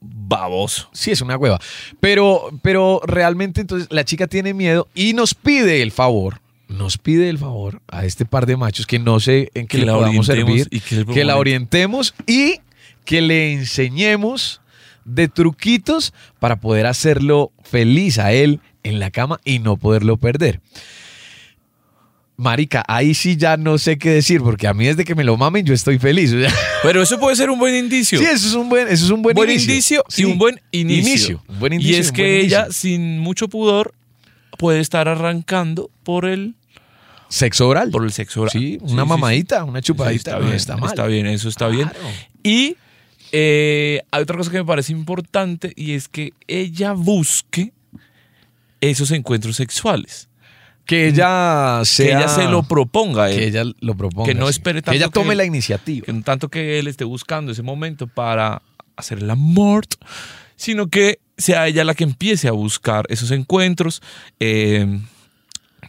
baboso. 0.01 0.89
Sí, 0.91 1.11
es 1.11 1.21
una 1.21 1.37
hueva. 1.37 1.59
Pero, 2.01 2.49
pero 2.61 2.99
realmente 3.05 3.61
entonces 3.61 3.87
la 3.89 4.03
chica 4.03 4.27
tiene 4.27 4.53
miedo 4.53 4.89
y 4.93 5.13
nos 5.13 5.33
pide 5.33 5.81
el 5.81 5.91
favor, 5.93 6.40
nos 6.71 6.97
pide 6.97 7.29
el 7.29 7.37
favor 7.37 7.81
a 7.87 8.05
este 8.05 8.25
par 8.25 8.45
de 8.45 8.57
machos 8.57 8.87
que 8.87 8.99
no 8.99 9.19
sé 9.19 9.51
en 9.53 9.67
qué 9.67 9.79
Que 9.79 9.85
le 9.85 9.91
podamos 9.91 10.25
servir, 10.25 10.67
y 10.71 10.79
que 10.79 11.25
la 11.25 11.37
orientemos 11.37 12.13
y 12.25 12.59
que 13.05 13.21
le 13.21 13.53
enseñemos 13.53 14.61
de 15.05 15.27
truquitos 15.27 16.13
para 16.39 16.57
poder 16.59 16.85
hacerlo 16.85 17.51
feliz 17.63 18.19
a 18.19 18.31
él 18.31 18.59
en 18.83 18.99
la 18.99 19.11
cama 19.11 19.39
y 19.43 19.59
no 19.59 19.77
poderlo 19.77 20.17
perder. 20.17 20.61
Marica, 22.37 22.83
ahí 22.87 23.13
sí 23.13 23.37
ya 23.37 23.55
no 23.55 23.77
sé 23.77 23.99
qué 23.99 24.09
decir, 24.09 24.41
porque 24.41 24.67
a 24.67 24.73
mí 24.73 24.85
desde 24.85 25.05
que 25.05 25.13
me 25.13 25.23
lo 25.23 25.37
mamen 25.37 25.63
yo 25.63 25.75
estoy 25.75 25.99
feliz. 25.99 26.33
Pero 26.83 27.03
eso 27.03 27.19
puede 27.19 27.35
ser 27.35 27.51
un 27.51 27.59
buen 27.59 27.75
indicio. 27.75 28.17
Sí, 28.17 28.25
eso 28.25 28.47
es 28.47 28.53
un 28.55 28.67
buen, 28.67 28.87
eso 28.87 29.05
es 29.05 29.11
un 29.11 29.21
buen, 29.21 29.35
buen 29.35 29.51
inicio. 29.51 30.03
Sí. 30.09 30.23
y 30.23 30.25
un 30.25 30.39
buen 30.39 30.59
inicio. 30.71 31.43
Un 31.47 31.59
buen 31.59 31.73
inicio 31.73 31.95
y 31.95 31.99
es 31.99 32.11
que 32.11 32.39
ella, 32.39 32.67
sin 32.71 33.19
mucho 33.19 33.47
pudor, 33.47 33.93
puede 34.57 34.79
estar 34.79 35.07
arrancando 35.07 35.91
por 36.03 36.25
el, 36.25 36.55
Sexo 37.31 37.67
oral. 37.67 37.89
por 37.91 38.03
el 38.03 38.11
sexo 38.11 38.41
oral. 38.41 38.51
Sí, 38.51 38.77
una 38.81 39.03
sí, 39.03 39.09
mamadita, 39.09 39.63
una 39.63 39.81
chupadita. 39.81 40.31
Está 40.31 40.39
bien, 40.39 40.53
está 40.53 40.77
mal. 40.77 40.89
está 40.89 41.05
bien, 41.07 41.25
eso 41.27 41.47
está 41.49 41.67
bien. 41.69 41.89
Y 42.43 42.75
eh, 43.31 44.01
hay 44.11 44.21
otra 44.21 44.35
cosa 44.37 44.51
que 44.51 44.57
me 44.57 44.65
parece 44.65 44.91
importante 44.91 45.71
y 45.75 45.93
es 45.93 46.07
que 46.09 46.33
ella 46.47 46.91
busque 46.93 47.71
esos 48.81 49.11
encuentros 49.11 49.55
sexuales. 49.55 50.27
Que 50.85 51.07
ella 51.07 51.81
sea... 51.85 52.05
que 52.05 52.11
ella 52.17 52.27
se 52.27 52.45
lo 52.45 52.63
proponga. 52.63 53.29
él. 53.29 53.37
Que 53.37 53.47
ella 53.47 53.63
lo 53.79 53.95
proponga. 53.95 54.27
Que 54.27 54.33
no 54.37 54.47
sí. 54.47 54.51
espere 54.51 54.81
Que 54.81 54.91
ella 54.91 55.05
tanto 55.05 55.21
tome 55.21 55.29
que- 55.31 55.35
la 55.37 55.45
iniciativa. 55.45 56.05
que 56.05 56.11
no 56.13 56.23
tanto 56.23 56.49
que 56.49 56.79
él 56.79 56.87
esté 56.87 57.03
buscando 57.05 57.51
ese 57.53 57.61
momento 57.63 58.07
para 58.07 58.61
hacer 58.97 59.19
el 59.19 59.29
amor, 59.29 59.85
sino 60.57 60.87
que 60.89 61.19
sea 61.37 61.67
ella 61.67 61.83
la 61.85 61.93
que 61.95 62.03
empiece 62.03 62.47
a 62.47 62.51
buscar 62.51 63.05
esos 63.09 63.31
encuentros. 63.31 64.01
eh, 64.39 64.99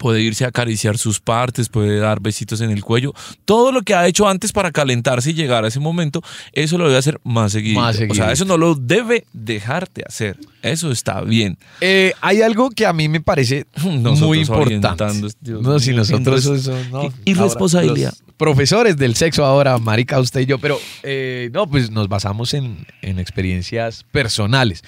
puede 0.02 0.21
irse 0.21 0.44
a 0.44 0.49
acariciar 0.49 0.99
sus 0.99 1.21
partes, 1.21 1.68
puede 1.68 1.99
dar 1.99 2.21
besitos 2.21 2.61
en 2.61 2.71
el 2.73 2.82
cuello. 2.82 3.14
Todo 3.44 3.71
lo 3.71 3.82
que 3.82 3.94
ha 3.94 4.06
hecho 4.09 4.26
antes 4.28 4.50
para 4.52 4.73
calentarse 4.73 5.30
y 5.30 5.35
llegar 5.35 5.64
a 5.64 5.68
ese 5.68 5.78
momento, 5.78 6.21
eso 6.52 6.76
lo 6.76 6.87
debe 6.87 6.99
hacer 6.99 7.21
más 7.23 7.52
seguido. 7.52 7.80
Más 7.80 7.97
O 8.11 8.14
sea, 8.14 8.32
eso 8.32 8.44
no 8.44 8.59
lo 8.59 8.75
debe 8.75 9.25
dejar 9.32 9.88
de 9.94 10.02
hacer. 10.06 10.37
Eso 10.61 10.90
está 10.90 11.21
bien. 11.21 11.56
Eh, 11.80 12.12
hay 12.21 12.42
algo 12.42 12.71
que 12.71 12.85
a 12.85 12.92
mí 12.92 13.09
me 13.09 13.21
parece 13.21 13.66
Nosotros 13.85 14.21
muy 14.23 14.40
importante. 14.40 15.28
Dios 15.40 15.62
No, 15.62 15.78
si 15.78 15.92
nosotros 15.94 16.44
irres- 16.47 16.56
eso, 16.56 16.76
no. 16.90 17.12
irresponsabilidad. 17.25 18.14
Ahora, 18.18 18.32
profesores 18.37 18.97
del 18.97 19.14
sexo 19.14 19.44
ahora, 19.44 19.78
Marica, 19.78 20.18
usted 20.18 20.40
y 20.40 20.47
yo, 20.47 20.59
pero 20.59 20.78
eh, 21.04 21.49
no, 21.52 21.68
pues 21.68 21.90
nos 21.92 22.09
basamos 22.09 22.54
en, 22.54 22.87
en 23.00 23.21
experiencias 23.21 24.04
personales. 24.11 24.82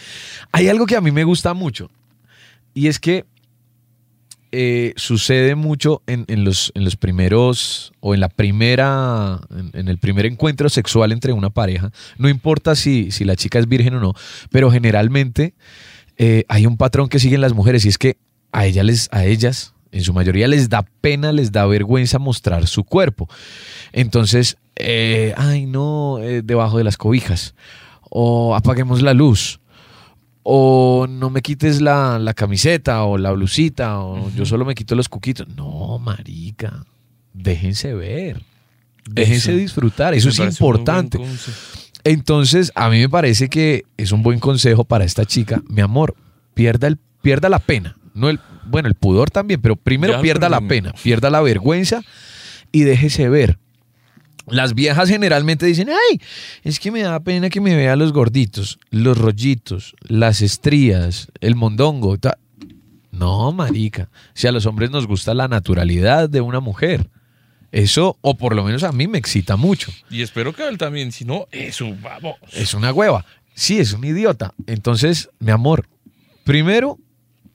Hay 0.50 0.66
algo 0.68 0.86
que 0.86 0.96
a 0.96 1.00
mí 1.00 1.12
me 1.12 1.22
gusta 1.22 1.54
mucho 1.54 1.88
y 2.74 2.88
es 2.88 2.98
que 2.98 3.24
eh, 4.56 4.92
sucede 4.94 5.56
mucho 5.56 6.02
en, 6.06 6.26
los, 6.44 6.70
en 6.76 6.84
los 6.84 6.94
primeros 6.94 7.92
o 7.98 8.14
en 8.14 8.20
la 8.20 8.28
primera, 8.28 9.40
en, 9.72 9.88
el 9.88 9.98
primer 9.98 10.26
encuentro 10.26 10.68
sexual 10.68 11.10
entre 11.10 11.32
una 11.32 11.50
pareja. 11.50 11.90
No 12.18 12.28
importa 12.28 12.76
si, 12.76 13.10
la 13.24 13.34
chica 13.34 13.58
es 13.58 13.66
virgen 13.66 13.94
o 13.94 14.00
no, 14.00 14.14
pero 14.50 14.70
generalmente 14.70 15.54
eh, 16.18 16.44
hay 16.48 16.66
un 16.66 16.76
patrón 16.76 17.08
que 17.08 17.18
siguen 17.18 17.40
las 17.40 17.52
mujeres 17.52 17.84
y 17.84 17.88
es 17.88 17.98
que 17.98 18.16
a, 18.52 18.64
ellas 18.64 19.08
a 19.10 19.24
ellas, 19.24 19.74
en 19.90 20.04
su 20.04 20.12
mayoría, 20.12 20.46
les 20.46 20.68
da 20.68 20.84
pena, 21.00 21.32
les 21.32 21.50
da 21.50 21.66
vergüenza 21.66 22.20
mostrar 22.20 22.68
su 22.68 22.84
cuerpo. 22.84 23.28
Entonces, 23.92 24.56
eh, 24.76 25.34
ay 25.36 25.66
no, 25.66 26.18
debajo 26.44 26.78
de 26.78 26.84
las 26.84 26.96
cobijas. 26.96 27.56
O 28.08 28.54
apaguemos 28.54 29.02
la 29.02 29.14
luz. 29.14 29.58
O 30.46 31.06
no 31.08 31.30
me 31.30 31.40
quites 31.40 31.80
la, 31.80 32.18
la 32.18 32.34
camiseta 32.34 33.02
o 33.04 33.16
la 33.16 33.32
blusita. 33.32 34.00
O 34.00 34.30
yo 34.30 34.44
solo 34.44 34.64
me 34.64 34.74
quito 34.74 34.94
los 34.94 35.08
cuquitos. 35.08 35.48
No, 35.48 35.98
marica. 35.98 36.84
Déjense 37.32 37.94
ver. 37.94 38.42
Déjense 39.10 39.52
Eso. 39.52 39.58
disfrutar. 39.58 40.14
Eso 40.14 40.28
Me 40.28 40.48
es 40.48 40.54
importante. 40.54 41.18
Entonces, 42.04 42.70
a 42.74 42.90
mí 42.90 43.00
me 43.00 43.08
parece 43.08 43.48
que 43.48 43.84
es 43.96 44.12
un 44.12 44.22
buen 44.22 44.38
consejo 44.38 44.84
para 44.84 45.04
esta 45.04 45.24
chica. 45.24 45.62
Mi 45.68 45.80
amor, 45.80 46.14
pierda, 46.52 46.86
el, 46.88 46.98
pierda 47.22 47.48
la 47.48 47.58
pena. 47.58 47.96
No 48.12 48.28
el, 48.28 48.38
bueno, 48.66 48.88
el 48.88 48.94
pudor 48.94 49.30
también, 49.30 49.60
pero 49.60 49.76
primero 49.76 50.12
Ya 50.14 50.20
pierda 50.20 50.48
la 50.48 50.60
pena, 50.60 50.92
pierda 51.02 51.30
la 51.30 51.40
vergüenza 51.40 52.02
y 52.70 52.82
déjese 52.82 53.28
ver. 53.28 53.58
Las 54.46 54.74
viejas 54.74 55.08
generalmente 55.08 55.66
dicen, 55.66 55.88
ay, 55.90 56.20
es 56.62 56.78
que 56.78 56.90
me 56.90 57.02
da 57.02 57.20
pena 57.20 57.48
que 57.48 57.60
me 57.60 57.74
vea 57.74 57.96
los 57.96 58.12
gorditos, 58.12 58.78
los 58.90 59.16
rollitos, 59.16 59.94
las 60.02 60.42
estrías, 60.42 61.28
el 61.40 61.54
mondongo. 61.54 62.18
ta-". 62.18 62.38
No, 63.10 63.52
marica. 63.52 64.10
Si 64.34 64.46
a 64.46 64.52
los 64.52 64.66
hombres 64.66 64.90
nos 64.90 65.06
gusta 65.06 65.34
la 65.34 65.48
naturalidad 65.48 66.28
de 66.28 66.40
una 66.40 66.60
mujer. 66.60 67.08
Eso, 67.72 68.18
o 68.20 68.36
por 68.36 68.54
lo 68.54 68.62
menos 68.64 68.84
a 68.84 68.92
mí 68.92 69.08
me 69.08 69.18
excita 69.18 69.56
mucho. 69.56 69.90
Y 70.08 70.22
espero 70.22 70.52
que 70.52 70.62
a 70.62 70.68
él 70.68 70.78
también, 70.78 71.10
si 71.10 71.24
no, 71.24 71.48
eso, 71.50 71.92
vamos. 72.00 72.36
Es 72.52 72.72
una 72.74 72.92
hueva. 72.92 73.24
Sí, 73.54 73.78
es 73.78 73.92
un 73.92 74.04
idiota. 74.04 74.54
Entonces, 74.66 75.30
mi 75.40 75.50
amor, 75.50 75.88
primero, 76.44 76.98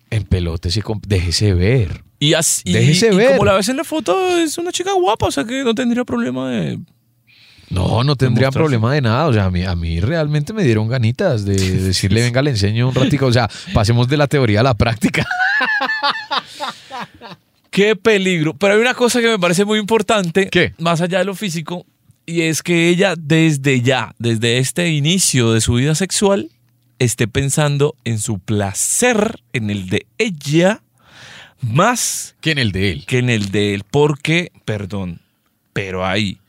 en 0.09 0.23
pelotes 0.23 0.75
y 0.75 0.81
déjese 1.07 1.53
ver. 1.53 2.03
Y, 2.19 2.33
así, 2.33 2.61
y- 2.65 2.73
Déjese 2.73 3.13
y 3.13 3.15
ver. 3.15 3.31
como 3.31 3.45
la 3.45 3.53
ves 3.53 3.69
en 3.69 3.77
la 3.77 3.83
foto, 3.83 4.37
es 4.37 4.57
una 4.57 4.71
chica 4.71 4.91
guapa, 4.93 5.27
o 5.27 5.31
sea 5.31 5.45
que 5.45 5.63
no 5.63 5.73
tendría 5.73 6.03
problema 6.03 6.49
de... 6.51 6.79
No, 7.69 8.03
no 8.03 8.15
tendría 8.15 8.49
problema 8.49 8.91
de 8.95 9.01
nada. 9.01 9.27
O 9.27 9.33
sea, 9.33 9.45
a 9.45 9.51
mí, 9.51 9.63
a 9.63 9.75
mí 9.75 9.99
realmente 9.99 10.53
me 10.53 10.63
dieron 10.63 10.87
ganitas 10.87 11.45
de 11.45 11.53
decirle, 11.81 12.21
venga, 12.23 12.41
le 12.41 12.49
enseño 12.49 12.89
un 12.89 12.95
ratico. 12.95 13.27
O 13.27 13.31
sea, 13.31 13.47
pasemos 13.73 14.07
de 14.07 14.17
la 14.17 14.25
teoría 14.27 14.61
a 14.61 14.63
la 14.63 14.73
práctica. 14.73 15.23
¡Qué 17.69 17.95
peligro! 17.95 18.55
Pero 18.55 18.73
hay 18.73 18.81
una 18.81 18.93
cosa 18.95 19.21
que 19.21 19.27
me 19.27 19.39
parece 19.39 19.65
muy 19.65 19.77
importante, 19.79 20.49
¿Qué? 20.49 20.73
más 20.79 21.01
allá 21.01 21.19
de 21.19 21.25
lo 21.25 21.35
físico, 21.35 21.85
y 22.25 22.41
es 22.41 22.63
que 22.63 22.89
ella 22.89 23.13
desde 23.17 23.81
ya, 23.81 24.15
desde 24.17 24.57
este 24.57 24.89
inicio 24.89 25.53
de 25.53 25.61
su 25.61 25.75
vida 25.75 25.93
sexual, 25.95 26.49
esté 26.97 27.27
pensando 27.27 27.95
en 28.03 28.19
su 28.19 28.39
placer, 28.39 29.41
en 29.53 29.69
el 29.69 29.87
de 29.89 30.07
ella, 30.17 30.81
más 31.61 32.35
Que 32.41 32.51
en 32.51 32.57
el 32.59 32.71
de 32.71 32.91
él. 32.91 33.05
que 33.05 33.19
en 33.19 33.29
el 33.29 33.51
de 33.51 33.73
él. 33.73 33.83
Porque, 33.89 34.51
perdón, 34.65 35.21
pero 35.73 36.05
hay 36.05 36.39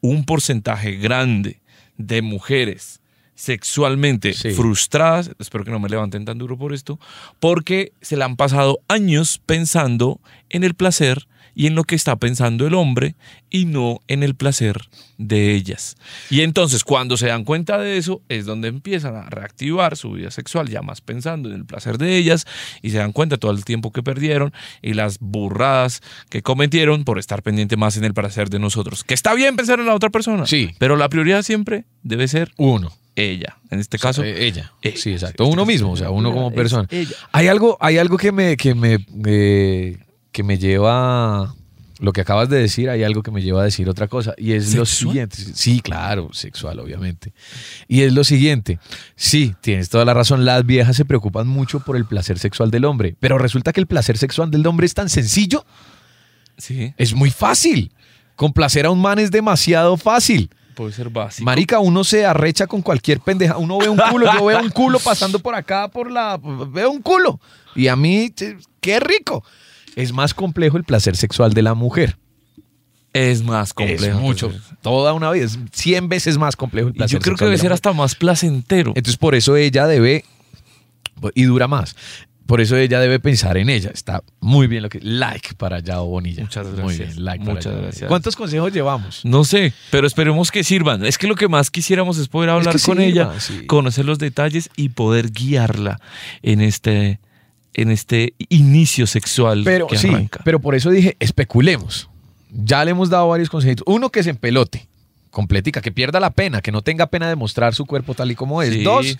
un 0.00 0.24
porcentaje 0.24 0.92
grande 0.92 1.60
de 1.96 2.22
mujeres 2.22 3.00
sexualmente 3.36 4.32
Sí. 4.32 4.50
frustradas, 4.52 5.30
espero 5.38 5.64
que 5.64 5.70
no 5.70 5.80
me 5.80 5.88
levanten 5.88 6.24
tan 6.24 6.38
duro 6.38 6.56
por 6.56 6.72
esto, 6.72 6.98
porque 7.40 7.92
se 8.00 8.16
le 8.16 8.24
han 8.24 8.36
pasado 8.36 8.80
años 8.88 9.40
pensando 9.44 10.20
en 10.50 10.62
el 10.64 10.74
placer 10.74 11.26
y 11.54 11.66
en 11.66 11.74
lo 11.74 11.84
que 11.84 11.94
está 11.94 12.16
pensando 12.16 12.66
el 12.66 12.74
hombre 12.74 13.14
y 13.50 13.64
no 13.66 14.00
en 14.08 14.22
el 14.22 14.34
placer 14.34 14.80
de 15.18 15.54
ellas. 15.54 15.96
Y 16.30 16.40
entonces 16.40 16.82
cuando 16.84 17.16
se 17.16 17.28
dan 17.28 17.44
cuenta 17.44 17.78
de 17.78 17.96
eso 17.98 18.20
es 18.28 18.46
donde 18.46 18.68
empiezan 18.68 19.14
a 19.16 19.30
reactivar 19.30 19.96
su 19.96 20.12
vida 20.12 20.30
sexual, 20.30 20.68
ya 20.68 20.82
más 20.82 21.00
pensando 21.00 21.48
en 21.48 21.54
el 21.56 21.64
placer 21.64 21.98
de 21.98 22.16
ellas 22.16 22.46
y 22.82 22.90
se 22.90 22.98
dan 22.98 23.12
cuenta 23.12 23.36
todo 23.36 23.52
el 23.52 23.64
tiempo 23.64 23.92
que 23.92 24.02
perdieron 24.02 24.52
y 24.82 24.94
las 24.94 25.18
burradas 25.20 26.02
que 26.30 26.42
cometieron 26.42 27.04
por 27.04 27.18
estar 27.18 27.42
pendiente 27.42 27.76
más 27.76 27.96
en 27.96 28.04
el 28.04 28.14
placer 28.14 28.50
de 28.50 28.58
nosotros. 28.58 29.04
Que 29.04 29.14
está 29.14 29.34
bien 29.34 29.56
pensar 29.56 29.78
en 29.80 29.86
la 29.86 29.94
otra 29.94 30.10
persona, 30.10 30.46
Sí. 30.46 30.70
pero 30.78 30.96
la 30.96 31.08
prioridad 31.08 31.42
siempre 31.42 31.84
debe 32.02 32.26
ser 32.28 32.52
Uno. 32.56 32.92
ella. 33.16 33.58
En 33.70 33.78
este 33.80 33.98
caso, 33.98 34.22
Eh, 34.24 34.46
ella. 34.46 34.72
ella. 34.82 34.96
Sí, 34.96 35.12
exacto. 35.12 35.46
Uno 35.46 35.64
mismo, 35.64 35.92
o 35.92 35.96
sea, 35.96 36.10
uno 36.10 36.32
como 36.32 36.52
persona. 36.52 36.88
Hay 37.32 37.46
algo, 37.48 37.76
hay 37.80 37.98
algo 37.98 38.16
que 38.16 38.32
me, 38.32 38.56
que 38.56 38.74
me, 38.74 38.98
eh, 39.26 39.98
que 40.34 40.42
me 40.42 40.58
lleva. 40.58 41.54
Lo 42.00 42.12
que 42.12 42.20
acabas 42.22 42.48
de 42.48 42.58
decir, 42.58 42.90
hay 42.90 43.04
algo 43.04 43.22
que 43.22 43.30
me 43.30 43.40
lleva 43.40 43.60
a 43.60 43.64
decir 43.64 43.88
otra 43.88 44.08
cosa. 44.08 44.34
Y 44.36 44.52
es 44.52 44.74
lo 44.74 44.84
siguiente. 44.84 45.36
Sí, 45.54 45.80
claro, 45.80 46.28
sexual, 46.32 46.80
obviamente. 46.80 47.32
Y 47.86 48.02
es 48.02 48.12
lo 48.12 48.24
siguiente. 48.24 48.80
Sí, 49.14 49.54
tienes 49.60 49.88
toda 49.90 50.04
la 50.04 50.12
razón. 50.12 50.44
Las 50.44 50.66
viejas 50.66 50.96
se 50.96 51.04
preocupan 51.04 51.46
mucho 51.46 51.78
por 51.78 51.96
el 51.96 52.04
placer 52.04 52.40
sexual 52.40 52.72
del 52.72 52.84
hombre. 52.84 53.14
Pero 53.20 53.38
resulta 53.38 53.72
que 53.72 53.78
el 53.80 53.86
placer 53.86 54.18
sexual 54.18 54.50
del 54.50 54.66
hombre 54.66 54.86
es 54.86 54.92
tan 54.94 55.08
sencillo. 55.08 55.64
sí, 56.58 56.92
Es 56.98 57.14
muy 57.14 57.30
fácil. 57.30 57.92
Complacer 58.34 58.86
a 58.86 58.90
un 58.90 59.00
man 59.00 59.20
es 59.20 59.30
demasiado 59.30 59.96
fácil. 59.96 60.50
puede 60.74 60.92
ser 60.92 61.10
básico. 61.10 61.44
Marica, 61.44 61.78
uno 61.78 62.02
se 62.02 62.26
arrecha 62.26 62.66
con 62.66 62.82
cualquier 62.82 63.20
pendeja. 63.20 63.56
Uno 63.56 63.78
ve 63.78 63.88
un 63.88 63.98
culo, 64.10 64.26
yo 64.36 64.44
veo 64.46 64.60
un 64.60 64.70
culo 64.70 64.98
pasando 65.04 65.38
por 65.38 65.54
acá, 65.54 65.86
por 65.86 66.10
la. 66.10 66.40
Veo 66.42 66.90
un 66.90 67.00
culo. 67.02 67.38
Y 67.76 67.86
a 67.86 67.94
mí, 67.94 68.34
qué 68.80 68.98
rico. 68.98 69.44
Es 69.96 70.12
más 70.12 70.34
complejo 70.34 70.76
el 70.76 70.84
placer 70.84 71.16
sexual 71.16 71.52
de 71.54 71.62
la 71.62 71.74
mujer. 71.74 72.16
es 73.12 73.42
más 73.42 73.72
complejo. 73.72 74.04
Es 74.04 74.14
mucho. 74.14 74.52
Toda 74.82 75.12
una 75.12 75.30
vida. 75.30 75.44
Es 75.44 75.58
100 75.72 76.08
veces 76.08 76.36
más 76.38 76.56
complejo 76.56 76.88
el 76.88 76.94
Y 76.94 76.98
placer 76.98 77.18
yo 77.18 77.22
creo 77.22 77.36
que 77.36 77.44
debe 77.44 77.56
de 77.56 77.62
ser 77.62 77.72
hasta 77.72 77.92
más 77.92 78.14
placentero. 78.16 78.92
Entonces, 78.96 79.16
por 79.16 79.34
eso 79.34 79.56
ella 79.56 79.86
debe. 79.86 80.24
Y 81.34 81.44
dura 81.44 81.68
más. 81.68 81.94
Por 82.46 82.60
eso 82.60 82.76
ella 82.76 83.00
debe 83.00 83.20
pensar 83.20 83.56
en 83.56 83.70
ella. 83.70 83.90
Está 83.94 84.22
muy 84.40 84.66
bien 84.66 84.82
lo 84.82 84.88
que. 84.90 85.00
Like 85.00 85.54
para 85.54 85.78
Yao 85.78 86.06
Bonilla. 86.06 86.42
Muchas 86.42 86.66
Muy 86.66 86.76
gracias. 86.76 87.14
bien, 87.14 87.24
like 87.24 87.42
para 87.44 87.54
Muchas 87.54 87.72
Yao. 87.72 87.82
gracias. 87.82 88.08
¿Cuántos 88.08 88.36
consejos 88.36 88.72
llevamos? 88.72 89.24
No 89.24 89.44
sé, 89.44 89.72
pero 89.90 90.06
esperemos 90.06 90.50
que 90.50 90.62
sirvan. 90.64 91.06
Es 91.06 91.16
que 91.16 91.26
lo 91.26 91.36
que 91.36 91.48
más 91.48 91.70
quisiéramos 91.70 92.18
es 92.18 92.28
poder 92.28 92.50
hablar 92.50 92.74
que 92.76 92.82
con 92.82 92.98
sirva, 92.98 93.02
ella, 93.04 93.40
sí. 93.40 93.64
conocer 93.66 94.04
los 94.04 94.18
detalles 94.18 94.68
y 94.76 94.90
poder 94.90 95.30
guiarla 95.30 96.00
en 96.42 96.60
este, 96.60 97.18
en 97.74 97.90
este 97.90 98.34
inicio 98.48 99.06
sexual 99.06 99.62
Pero 99.64 99.86
que 99.86 99.98
sí, 99.98 100.08
arranca. 100.08 100.40
pero 100.44 100.60
por 100.60 100.74
eso 100.74 100.90
dije, 100.90 101.16
especulemos. 101.20 102.08
Ya 102.50 102.84
le 102.84 102.92
hemos 102.92 103.10
dado 103.10 103.28
varios 103.28 103.50
consejos. 103.50 103.82
Uno, 103.86 104.10
que 104.10 104.22
se 104.22 104.30
empelote, 104.30 104.86
completica, 105.30 105.80
que 105.80 105.90
pierda 105.92 106.20
la 106.20 106.30
pena, 106.30 106.62
que 106.62 106.70
no 106.72 106.82
tenga 106.82 107.06
pena 107.08 107.28
de 107.28 107.34
mostrar 107.36 107.74
su 107.74 107.84
cuerpo 107.84 108.14
tal 108.14 108.30
y 108.30 108.34
como 108.36 108.62
es. 108.62 108.72
Sí. 108.72 108.82
Dos, 108.84 109.18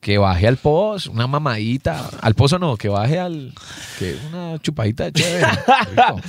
que 0.00 0.18
baje 0.18 0.46
al 0.46 0.58
pos, 0.58 1.06
una 1.06 1.26
mamadita. 1.26 2.10
Al 2.20 2.34
pozo 2.34 2.58
no, 2.58 2.76
que 2.76 2.88
baje 2.88 3.18
al. 3.18 3.54
que 3.98 4.16
una 4.28 4.58
chupadita 4.60 5.04
de 5.04 5.12
chévere. 5.12 5.46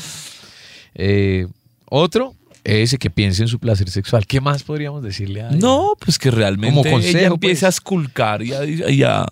Eh, 0.96 1.48
otro, 1.86 2.34
ese 2.64 2.98
que 2.98 3.10
piense 3.10 3.44
en 3.44 3.48
su 3.48 3.60
placer 3.60 3.90
sexual. 3.90 4.26
¿Qué 4.26 4.42
más 4.42 4.64
podríamos 4.64 5.04
decirle 5.04 5.44
a 5.44 5.50
ella? 5.50 5.58
No, 5.60 5.94
pues 6.04 6.18
que 6.18 6.32
realmente 6.32 6.76
Como 6.76 6.90
consejo, 6.90 7.18
ella 7.20 7.28
empiece 7.28 7.54
pues. 7.60 7.64
a 7.64 7.68
esculcar 7.70 8.42
y 8.42 8.54
a, 8.54 8.66
y 8.66 9.04
a- 9.04 9.28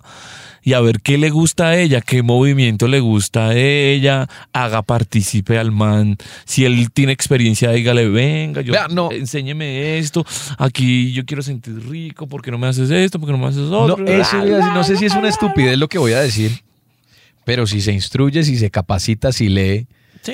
y 0.65 0.73
a 0.73 0.81
ver 0.81 0.99
qué 0.99 1.17
le 1.19 1.29
gusta 1.29 1.67
a 1.67 1.77
ella, 1.77 2.01
qué 2.01 2.23
movimiento 2.23 2.87
le 2.87 2.99
gusta 2.99 3.49
a 3.49 3.55
ella, 3.55 4.27
haga 4.51 4.81
partícipe 4.81 5.57
al 5.59 5.71
man. 5.71 6.17
Si 6.43 6.65
él 6.65 6.89
tiene 6.91 7.11
experiencia, 7.11 7.69
dígale, 7.71 8.09
venga, 8.09 8.61
yo, 8.61 8.73
Vea, 8.73 8.87
no. 8.89 9.11
enséñeme 9.11 9.99
esto, 9.99 10.25
aquí 10.57 11.13
yo 11.13 11.23
quiero 11.23 11.43
sentir 11.43 11.79
rico, 11.87 12.27
¿por 12.27 12.41
qué 12.41 12.49
no 12.49 12.57
me 12.57 12.65
haces 12.67 12.89
esto? 12.89 13.19
¿Por 13.19 13.27
qué 13.29 13.33
no 13.33 13.37
me 13.37 13.45
haces 13.47 13.61
otro? 13.69 13.97
No, 13.97 14.11
eso 14.11 14.43
no 14.43 14.83
sé 14.83 14.97
si 14.97 15.05
es 15.05 15.13
una 15.15 15.29
estupidez 15.29 15.77
lo 15.77 15.87
que 15.87 15.99
voy 15.99 16.13
a 16.13 16.19
decir, 16.19 16.51
pero 17.45 17.67
si 17.67 17.79
se 17.79 17.93
instruye, 17.93 18.43
si 18.43 18.57
se 18.57 18.71
capacita, 18.71 19.31
si 19.31 19.49
lee, 19.49 19.85
Sí. 20.23 20.33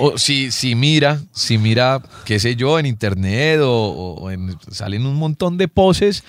o 0.00 0.18
si, 0.18 0.50
si 0.50 0.74
mira, 0.74 1.20
si 1.32 1.58
mira, 1.58 2.02
qué 2.24 2.40
sé 2.40 2.56
yo, 2.56 2.80
en 2.80 2.86
internet 2.86 3.60
o, 3.62 3.70
o 4.18 4.30
en, 4.32 4.56
salen 4.72 5.06
un 5.06 5.14
montón 5.14 5.56
de 5.56 5.68
poses 5.68 6.24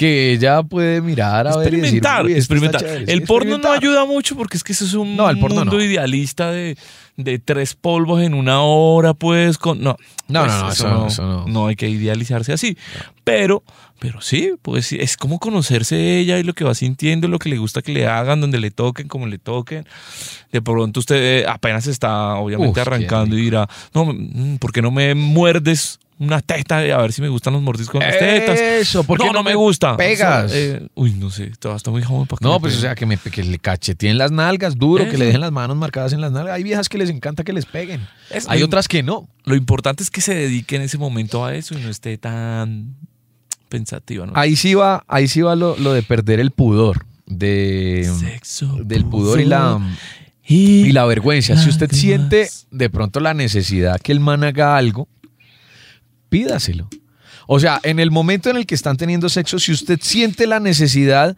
que 0.00 0.32
ella 0.32 0.62
puede 0.62 1.02
mirar 1.02 1.46
a 1.46 1.58
ver 1.58 1.74
y 1.74 1.80
decir, 1.82 1.96
experimentar, 1.98 2.24
"Uy, 2.24 2.32
esto 2.32 2.38
está 2.40 2.54
experimentar. 2.54 2.80
chévere". 2.80 3.04
Sí, 3.06 3.12
El 3.12 3.22
porno 3.24 3.50
no 3.50 3.56
experimentar. 3.56 3.90
ayuda 3.90 4.04
mucho 4.06 4.34
porque 4.34 4.56
es 4.56 4.64
que 4.64 4.72
eso 4.72 4.86
es 4.86 4.94
un 4.94 5.14
No, 5.14 5.28
el 5.28 5.38
porno 5.38 5.56
mundo 5.58 5.76
no. 5.76 5.82
idealista 5.84 6.50
de, 6.50 6.78
de 7.24 7.38
tres 7.38 7.74
polvos 7.74 8.22
en 8.22 8.34
una 8.34 8.62
hora, 8.62 9.14
pues, 9.14 9.58
con 9.58 9.80
no. 9.82 9.96
No, 10.28 10.40
pues, 10.44 10.52
no, 10.52 10.62
no, 10.62 10.72
eso 10.72 10.88
no, 10.88 11.06
eso 11.08 11.44
no. 11.48 11.66
hay 11.66 11.76
que 11.76 11.88
idealizarse 11.88 12.52
así. 12.52 12.76
Pero, 13.24 13.62
pero 13.98 14.20
sí, 14.20 14.52
pues 14.62 14.92
es 14.92 15.16
como 15.16 15.38
conocerse 15.38 16.18
ella 16.18 16.38
y 16.38 16.42
lo 16.42 16.54
que 16.54 16.64
va 16.64 16.74
sintiendo, 16.74 17.28
lo 17.28 17.38
que 17.38 17.48
le 17.48 17.58
gusta 17.58 17.82
que 17.82 17.92
le 17.92 18.06
hagan, 18.06 18.40
donde 18.40 18.60
le 18.60 18.70
toquen, 18.70 19.08
como 19.08 19.26
le 19.26 19.38
toquen. 19.38 19.86
De 20.52 20.62
pronto 20.62 21.00
usted 21.00 21.40
eh, 21.42 21.46
apenas 21.48 21.86
está, 21.86 22.34
obviamente, 22.36 22.80
Uf, 22.80 22.86
arrancando 22.86 23.36
y 23.36 23.42
dirá, 23.42 23.68
no, 23.94 24.06
mm, 24.06 24.58
¿por 24.58 24.72
qué 24.72 24.82
no 24.82 24.90
me 24.90 25.14
muerdes? 25.14 25.98
Una 26.18 26.42
teta, 26.42 26.80
a 26.80 27.00
ver 27.00 27.12
si 27.14 27.22
me 27.22 27.30
gustan 27.30 27.54
los 27.54 27.62
mordiscos 27.62 27.92
con 27.92 28.02
las 28.02 28.18
tetas. 28.18 28.60
Eso, 28.60 29.04
¿por 29.04 29.18
qué 29.18 29.24
no, 29.28 29.32
no 29.32 29.42
me 29.42 29.54
gusta. 29.54 29.96
Pegas. 29.96 30.44
O 30.44 30.48
sea, 30.50 30.58
eh, 30.58 30.86
uy, 30.94 31.14
no 31.14 31.30
sé, 31.30 31.50
todo 31.58 31.74
está 31.74 31.90
muy 31.90 32.02
joven 32.02 32.26
para 32.26 32.38
que 32.38 32.44
No, 32.44 32.52
me 32.54 32.60
pues 32.60 32.74
o 32.74 32.76
peguen. 32.76 32.82
sea, 32.90 32.94
que, 32.94 33.06
me, 33.06 33.16
que 33.16 33.42
le 33.42 33.58
cacheteen 33.58 34.18
las 34.18 34.30
nalgas 34.30 34.76
duro, 34.76 35.04
que 35.04 35.10
Eso. 35.12 35.18
le 35.18 35.24
dejen 35.24 35.40
las 35.40 35.50
manos 35.50 35.78
marcadas 35.78 36.12
en 36.12 36.20
las 36.20 36.30
nalgas. 36.30 36.54
Hay 36.56 36.62
viejas 36.62 36.90
que 36.90 36.98
les 36.98 37.08
encanta 37.10 37.44
que 37.44 37.52
les 37.52 37.66
peguen. 37.66 38.06
Es 38.30 38.48
Hay 38.48 38.62
otras 38.62 38.88
que 38.88 39.02
no. 39.02 39.28
Lo 39.44 39.54
importante 39.54 40.02
es 40.02 40.10
que 40.10 40.20
se 40.20 40.34
dedique 40.34 40.76
en 40.76 40.82
ese 40.82 40.98
momento 40.98 41.44
a 41.44 41.54
eso 41.54 41.78
y 41.78 41.82
no 41.82 41.88
esté 41.88 42.18
tan 42.18 42.96
pensativa, 43.68 44.26
¿no? 44.26 44.32
Ahí 44.34 44.56
sí 44.56 44.74
va, 44.74 45.04
ahí 45.08 45.28
sí 45.28 45.40
va 45.40 45.56
lo, 45.56 45.76
lo 45.76 45.92
de 45.92 46.02
perder 46.02 46.40
el 46.40 46.50
pudor. 46.50 47.06
De, 47.26 48.10
Sexo, 48.18 48.78
del 48.82 49.04
pudor 49.04 49.40
y 49.40 49.44
la, 49.44 49.80
y, 50.44 50.86
y 50.86 50.92
la 50.92 51.04
vergüenza. 51.04 51.56
Si 51.56 51.68
usted 51.68 51.92
lágrimas. 51.92 52.00
siente 52.00 52.50
de 52.72 52.90
pronto 52.90 53.20
la 53.20 53.34
necesidad 53.34 54.00
que 54.00 54.10
el 54.10 54.18
man 54.18 54.42
haga 54.42 54.76
algo, 54.76 55.08
pídaselo. 56.28 56.88
O 57.46 57.58
sea, 57.58 57.80
en 57.82 57.98
el 57.98 58.10
momento 58.10 58.48
en 58.48 58.56
el 58.56 58.64
que 58.64 58.76
están 58.76 58.96
teniendo 58.96 59.28
sexo, 59.28 59.58
si 59.58 59.72
usted 59.72 59.98
siente 60.00 60.46
la 60.46 60.60
necesidad 60.60 61.36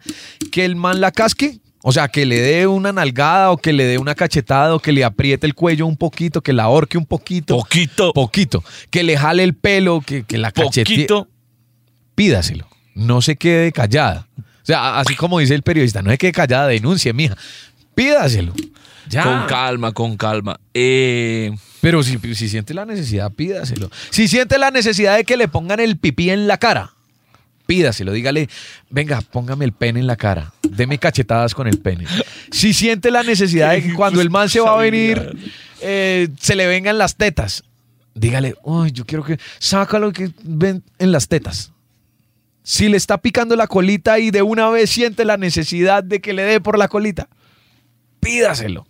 que 0.51 0.63
el 0.63 0.75
man 0.75 1.01
la 1.01 1.11
casque, 1.11 1.59
o 1.85 1.91
sea, 1.91 2.07
que 2.07 2.25
le 2.25 2.39
dé 2.39 2.65
una 2.65 2.93
nalgada 2.93 3.51
o 3.51 3.57
que 3.57 3.73
le 3.73 3.85
dé 3.85 3.97
una 3.97 4.15
cachetada 4.15 4.73
o 4.73 4.79
que 4.79 4.93
le 4.93 5.03
apriete 5.03 5.45
el 5.45 5.53
cuello 5.53 5.85
un 5.85 5.97
poquito, 5.97 6.41
que 6.41 6.53
la 6.53 6.63
ahorque 6.63 6.97
un 6.97 7.05
poquito. 7.05 7.57
poquito, 7.57 8.13
poquito. 8.13 8.63
Que 8.89 9.03
le 9.03 9.17
jale 9.17 9.43
el 9.43 9.53
pelo, 9.53 9.99
que, 9.99 10.23
que 10.23 10.37
la 10.37 10.53
cachetee. 10.53 10.85
poquito. 10.85 11.27
Pídaselo. 12.15 12.67
No 12.95 13.21
se 13.21 13.35
quede 13.35 13.73
callada. 13.73 14.27
O 14.39 14.65
sea, 14.65 14.97
así 14.97 15.15
como 15.15 15.39
dice 15.39 15.55
el 15.55 15.61
periodista, 15.61 16.01
no 16.01 16.09
se 16.09 16.17
quede 16.17 16.31
callada, 16.31 16.67
denuncie, 16.67 17.11
mija. 17.11 17.35
Pídaselo. 17.95 18.53
Ya. 19.09 19.23
Con 19.23 19.45
calma, 19.47 19.91
con 19.91 20.15
calma. 20.15 20.57
Eh, 20.73 21.51
Pero 21.81 22.01
si, 22.01 22.17
si 22.33 22.47
siente 22.47 22.73
la 22.73 22.85
necesidad, 22.85 23.29
pídaselo. 23.29 23.91
Si 24.09 24.29
siente 24.29 24.57
la 24.57 24.71
necesidad 24.71 25.17
de 25.17 25.25
que 25.25 25.35
le 25.35 25.49
pongan 25.49 25.81
el 25.81 25.97
pipí 25.97 26.29
en 26.29 26.47
la 26.47 26.57
cara, 26.57 26.92
pídaselo. 27.65 28.11
Dígale, 28.11 28.49
venga, 28.89 29.21
póngame 29.21 29.65
el 29.65 29.73
pene 29.73 29.99
en 29.99 30.07
la 30.07 30.15
cara. 30.15 30.53
Deme 30.61 30.97
cachetadas 30.97 31.55
con 31.55 31.67
el 31.67 31.79
pene. 31.79 32.05
Si 32.51 32.73
siente 32.73 33.11
la 33.11 33.23
necesidad 33.23 33.71
de 33.71 33.83
que 33.83 33.93
cuando 33.95 34.21
el 34.21 34.29
man 34.29 34.49
se 34.49 34.59
va 34.59 34.73
a 34.73 34.77
venir, 34.77 35.37
eh, 35.81 36.29
se 36.39 36.55
le 36.55 36.67
vengan 36.67 36.97
las 36.97 37.15
tetas. 37.15 37.63
Dígale, 38.15 38.55
uy, 38.63 38.91
yo 38.91 39.05
quiero 39.05 39.23
que 39.23 39.39
sácalo 39.59 40.11
que 40.11 40.31
ven 40.43 40.83
en 40.99 41.11
las 41.11 41.27
tetas. 41.27 41.71
Si 42.61 42.87
le 42.87 42.95
está 42.95 43.17
picando 43.17 43.55
la 43.55 43.67
colita 43.67 44.19
y 44.19 44.31
de 44.31 44.41
una 44.41 44.69
vez 44.69 44.89
siente 44.89 45.25
la 45.25 45.37
necesidad 45.37 46.03
de 46.03 46.21
que 46.21 46.33
le 46.33 46.43
dé 46.43 46.61
por 46.61 46.77
la 46.77 46.87
colita, 46.87 47.27
pídaselo. 48.19 48.87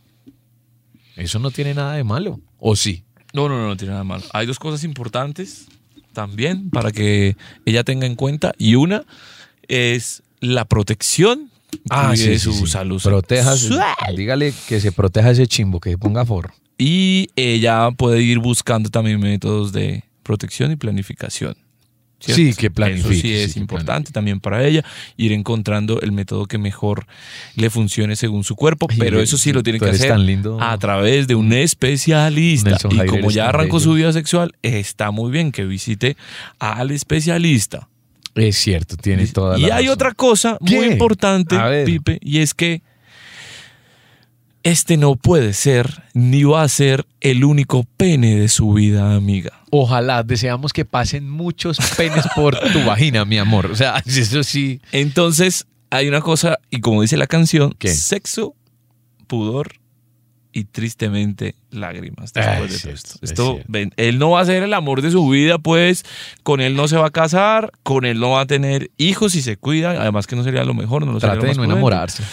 Eso 1.15 1.39
no 1.39 1.51
tiene 1.51 1.73
nada 1.73 1.93
de 1.93 2.03
malo. 2.03 2.39
¿O 2.59 2.75
sí? 2.75 3.03
no, 3.33 3.49
no, 3.49 3.57
no, 3.57 3.67
no 3.67 3.77
tiene 3.77 3.93
nada 3.93 4.03
malo. 4.03 4.23
Hay 4.31 4.45
dos 4.45 4.59
cosas 4.59 4.83
importantes 4.83 5.67
también 6.13 6.69
para 6.69 6.91
que 6.91 7.35
ella 7.65 7.83
tenga 7.83 8.05
en 8.05 8.15
cuenta. 8.15 8.53
Y 8.57 8.75
una 8.75 9.05
es 9.67 10.23
la 10.39 10.65
protección 10.65 11.49
de 12.15 12.39
su 12.39 12.67
salud 12.67 12.99
dígale 14.15 14.53
que 14.67 14.79
se 14.79 14.91
proteja 14.91 15.31
ese 15.31 15.47
chimbo, 15.47 15.79
que 15.79 15.91
se 15.91 15.97
ponga 15.97 16.25
forro. 16.25 16.53
Y 16.77 17.29
ella 17.35 17.91
puede 17.91 18.21
ir 18.21 18.39
buscando 18.39 18.89
también 18.89 19.19
métodos 19.19 19.71
de 19.73 20.03
protección 20.23 20.71
y 20.71 20.75
planificación. 20.75 21.55
¿Cierto? 22.23 22.35
Sí, 22.41 22.53
que 22.53 22.71
planifique, 22.71 23.11
Eso 23.13 23.21
sí 23.21 23.33
es 23.33 23.51
sí, 23.53 23.59
importante 23.59 24.11
también 24.11 24.39
para 24.39 24.65
ella, 24.65 24.83
ir 25.17 25.31
encontrando 25.33 25.99
el 26.01 26.11
método 26.11 26.45
que 26.45 26.57
mejor 26.57 27.05
le 27.55 27.69
funcione 27.69 28.15
según 28.15 28.43
su 28.43 28.55
cuerpo, 28.55 28.87
Ay, 28.89 28.97
pero 28.97 29.19
eso 29.19 29.37
sí 29.37 29.51
lo 29.51 29.61
tiene 29.63 29.79
que 29.79 29.89
hacer 29.89 30.09
tan 30.09 30.25
lindo. 30.25 30.57
a 30.61 30.77
través 30.77 31.27
de 31.27 31.35
un 31.35 31.51
especialista. 31.53 32.69
Nelson 32.71 32.91
y 32.93 32.97
Jair, 32.97 33.09
como 33.09 33.31
ya 33.31 33.49
arrancó 33.49 33.79
su 33.79 33.93
vida 33.93 34.11
sexual, 34.13 34.53
está 34.61 35.11
muy 35.11 35.31
bien 35.31 35.51
que 35.51 35.65
visite 35.65 36.15
al 36.59 36.91
especialista. 36.91 37.87
Es 38.35 38.57
cierto, 38.57 38.95
tiene 38.97 39.27
toda 39.27 39.57
la 39.57 39.59
Y 39.59 39.65
hay 39.65 39.69
razón. 39.71 39.89
otra 39.89 40.11
cosa 40.13 40.57
muy 40.59 40.85
importante. 40.85 41.55
Pipe, 41.85 42.17
y 42.21 42.39
es 42.39 42.53
que 42.53 42.81
este 44.63 44.97
no 44.97 45.15
puede 45.15 45.53
ser 45.53 46.03
ni 46.13 46.43
va 46.43 46.63
a 46.63 46.69
ser 46.69 47.05
el 47.21 47.43
único 47.43 47.85
pene 47.97 48.35
de 48.39 48.47
su 48.47 48.73
vida, 48.73 49.15
amiga. 49.15 49.51
Ojalá, 49.71 50.23
deseamos 50.23 50.71
que 50.73 50.85
pasen 50.85 51.29
muchos 51.29 51.77
penes 51.97 52.25
por 52.35 52.57
tu 52.71 52.83
vagina, 52.85 53.25
mi 53.25 53.37
amor. 53.37 53.67
O 53.67 53.75
sea, 53.75 54.01
eso 54.05 54.43
sí. 54.43 54.79
Entonces, 54.91 55.65
hay 55.89 56.07
una 56.07 56.21
cosa, 56.21 56.59
y 56.69 56.79
como 56.79 57.01
dice 57.01 57.17
la 57.17 57.27
canción, 57.27 57.75
¿Qué? 57.77 57.89
sexo, 57.89 58.55
pudor 59.27 59.73
y 60.55 60.65
tristemente 60.65 61.55
lágrimas 61.71 62.31
después 62.31 62.65
es 62.65 62.71
de 62.73 62.77
cierto, 62.77 62.99
esto. 62.99 63.19
es 63.23 63.31
Esto, 63.31 63.59
ven, 63.67 63.91
él 63.97 64.19
no 64.19 64.29
va 64.31 64.41
a 64.41 64.45
ser 64.45 64.61
el 64.61 64.73
amor 64.75 65.01
de 65.01 65.09
su 65.09 65.27
vida, 65.27 65.57
pues 65.57 66.05
con 66.43 66.61
él 66.61 66.75
no 66.75 66.87
se 66.87 66.95
va 66.95 67.07
a 67.07 67.11
casar, 67.11 67.71
con 67.81 68.05
él 68.05 68.19
no 68.19 68.29
va 68.31 68.41
a 68.41 68.45
tener 68.45 68.91
hijos 68.97 69.31
si 69.31 69.41
se 69.41 69.57
cuida, 69.57 69.91
además 69.99 70.27
que 70.27 70.35
no 70.35 70.43
sería 70.43 70.63
lo 70.63 70.75
mejor, 70.75 71.05
no 71.07 71.11
lo 71.13 71.19
sería 71.19 71.33
Trate 71.33 71.47
de 71.47 71.51
más 71.51 71.57
no 71.57 71.63
prudente. 71.63 71.73
enamorarse. 71.73 72.23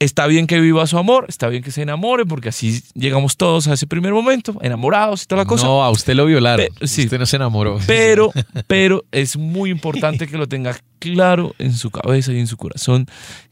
Está 0.00 0.28
bien 0.28 0.46
que 0.46 0.60
viva 0.60 0.86
su 0.86 0.96
amor, 0.96 1.26
está 1.28 1.48
bien 1.48 1.62
que 1.62 1.72
se 1.72 1.82
enamore, 1.82 2.24
porque 2.24 2.50
así 2.50 2.82
llegamos 2.94 3.36
todos 3.36 3.66
a 3.66 3.74
ese 3.74 3.88
primer 3.88 4.12
momento, 4.12 4.56
enamorados 4.62 5.24
y 5.24 5.26
toda 5.26 5.42
la 5.42 5.48
cosa. 5.48 5.66
No, 5.66 5.82
a 5.82 5.90
usted 5.90 6.14
lo 6.14 6.24
violaron. 6.24 6.66
Pe- 6.78 6.86
sí. 6.86 7.02
Usted 7.04 7.18
no 7.18 7.26
se 7.26 7.34
enamoró. 7.34 7.78
Pero, 7.86 8.30
pero 8.68 9.04
es 9.10 9.36
muy 9.36 9.70
importante 9.70 10.28
que 10.28 10.38
lo 10.38 10.46
tenga 10.46 10.78
claro 11.00 11.54
en 11.58 11.72
su 11.72 11.90
cabeza 11.90 12.32
y 12.32 12.38
en 12.38 12.46
su 12.46 12.56
corazón 12.56 13.06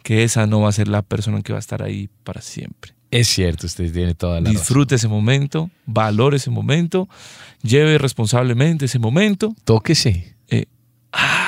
que 0.04 0.22
esa 0.22 0.46
no 0.46 0.61
va 0.61 0.68
a 0.68 0.72
ser 0.72 0.87
la 0.87 1.02
persona 1.02 1.42
que 1.42 1.52
va 1.52 1.59
a 1.59 1.61
estar 1.61 1.82
ahí 1.82 2.09
para 2.22 2.40
siempre. 2.42 2.92
Es 3.11 3.26
cierto, 3.28 3.66
usted 3.66 3.92
tiene 3.92 4.14
toda 4.14 4.35
la 4.40 4.48
razón. 4.50 4.52
Disfrute 4.56 4.94
ese 4.96 5.09
momento, 5.09 5.70
valore 5.85 6.37
ese 6.37 6.50
momento, 6.50 7.09
lleve 7.62 7.98
responsablemente 7.98 8.85
ese 8.85 8.98
momento. 9.00 9.54
Tóquese. 9.64 10.36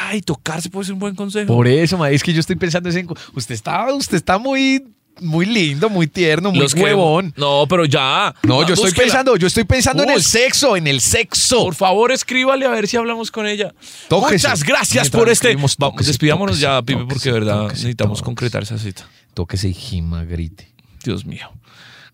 Ay, 0.09 0.23
tocarse 0.23 0.71
puede 0.71 0.85
ser 0.87 0.95
un 0.95 1.01
buen 1.01 1.15
consejo. 1.15 1.47
Por 1.55 1.67
eso, 1.69 1.99
ma, 1.99 2.11
es 2.11 2.23
que 2.23 2.33
yo 2.33 2.41
estoy 2.41 2.57
pensando 2.57 2.89
en 2.91 3.09
usted 3.35 3.55
está, 3.55 3.93
usted 3.93 4.17
está 4.17 4.39
muy, 4.39 4.83
muy 5.21 5.45
lindo, 5.47 5.89
muy 5.91 6.07
tierno, 6.07 6.51
muy 6.51 6.61
Los 6.61 6.75
que- 6.75 6.83
huevón. 6.83 7.35
No, 7.37 7.67
pero 7.69 7.85
ya. 7.85 8.35
No, 8.43 8.63
yo 8.67 8.75
estoy 8.75 8.91
Búsquela. 8.91 9.05
pensando, 9.05 9.37
yo 9.37 9.47
estoy 9.47 9.65
pensando 9.65 10.03
en 10.05 10.11
el 10.11 10.23
sexo, 10.23 10.77
en 10.77 10.87
el 10.87 11.01
sexo. 11.01 11.65
Por 11.65 11.75
favor, 11.75 12.13
escríbale 12.13 12.65
a 12.67 12.71
ver 12.71 12.89
si 12.89 12.97
hablamos 12.97 13.31
con 13.31 13.47
ella. 13.47 13.75
Tóquese. 14.09 14.49
Muchas 14.49 14.65
gracias 14.65 15.11
por 15.11 15.29
este. 15.29 15.49
escribimos, 15.49 15.77
Vamos, 15.77 15.93
tóquese, 15.95 16.11
despidámonos 16.11 16.59
ya, 16.61 16.81
Pipe, 16.83 17.05
porque 17.09 17.31
de 17.33 17.41
verdad 17.41 17.69
necesitamos 17.69 18.23
concretar 18.23 18.63
esa 18.63 18.79
cita. 18.79 19.09
Tóquese 19.35 19.69
y 19.69 19.75
gima, 19.75 20.25
grite. 20.25 20.73
Dios 21.05 21.25
mío. 21.27 21.51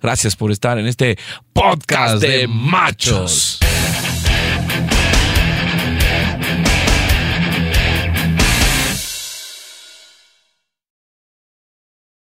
Gracias 0.03 0.37
por 0.37 0.51
estar 0.53 0.79
en 0.79 0.87
este 0.87 1.17
podcast 1.53 2.21
de 2.21 2.47
machos. 2.47 3.59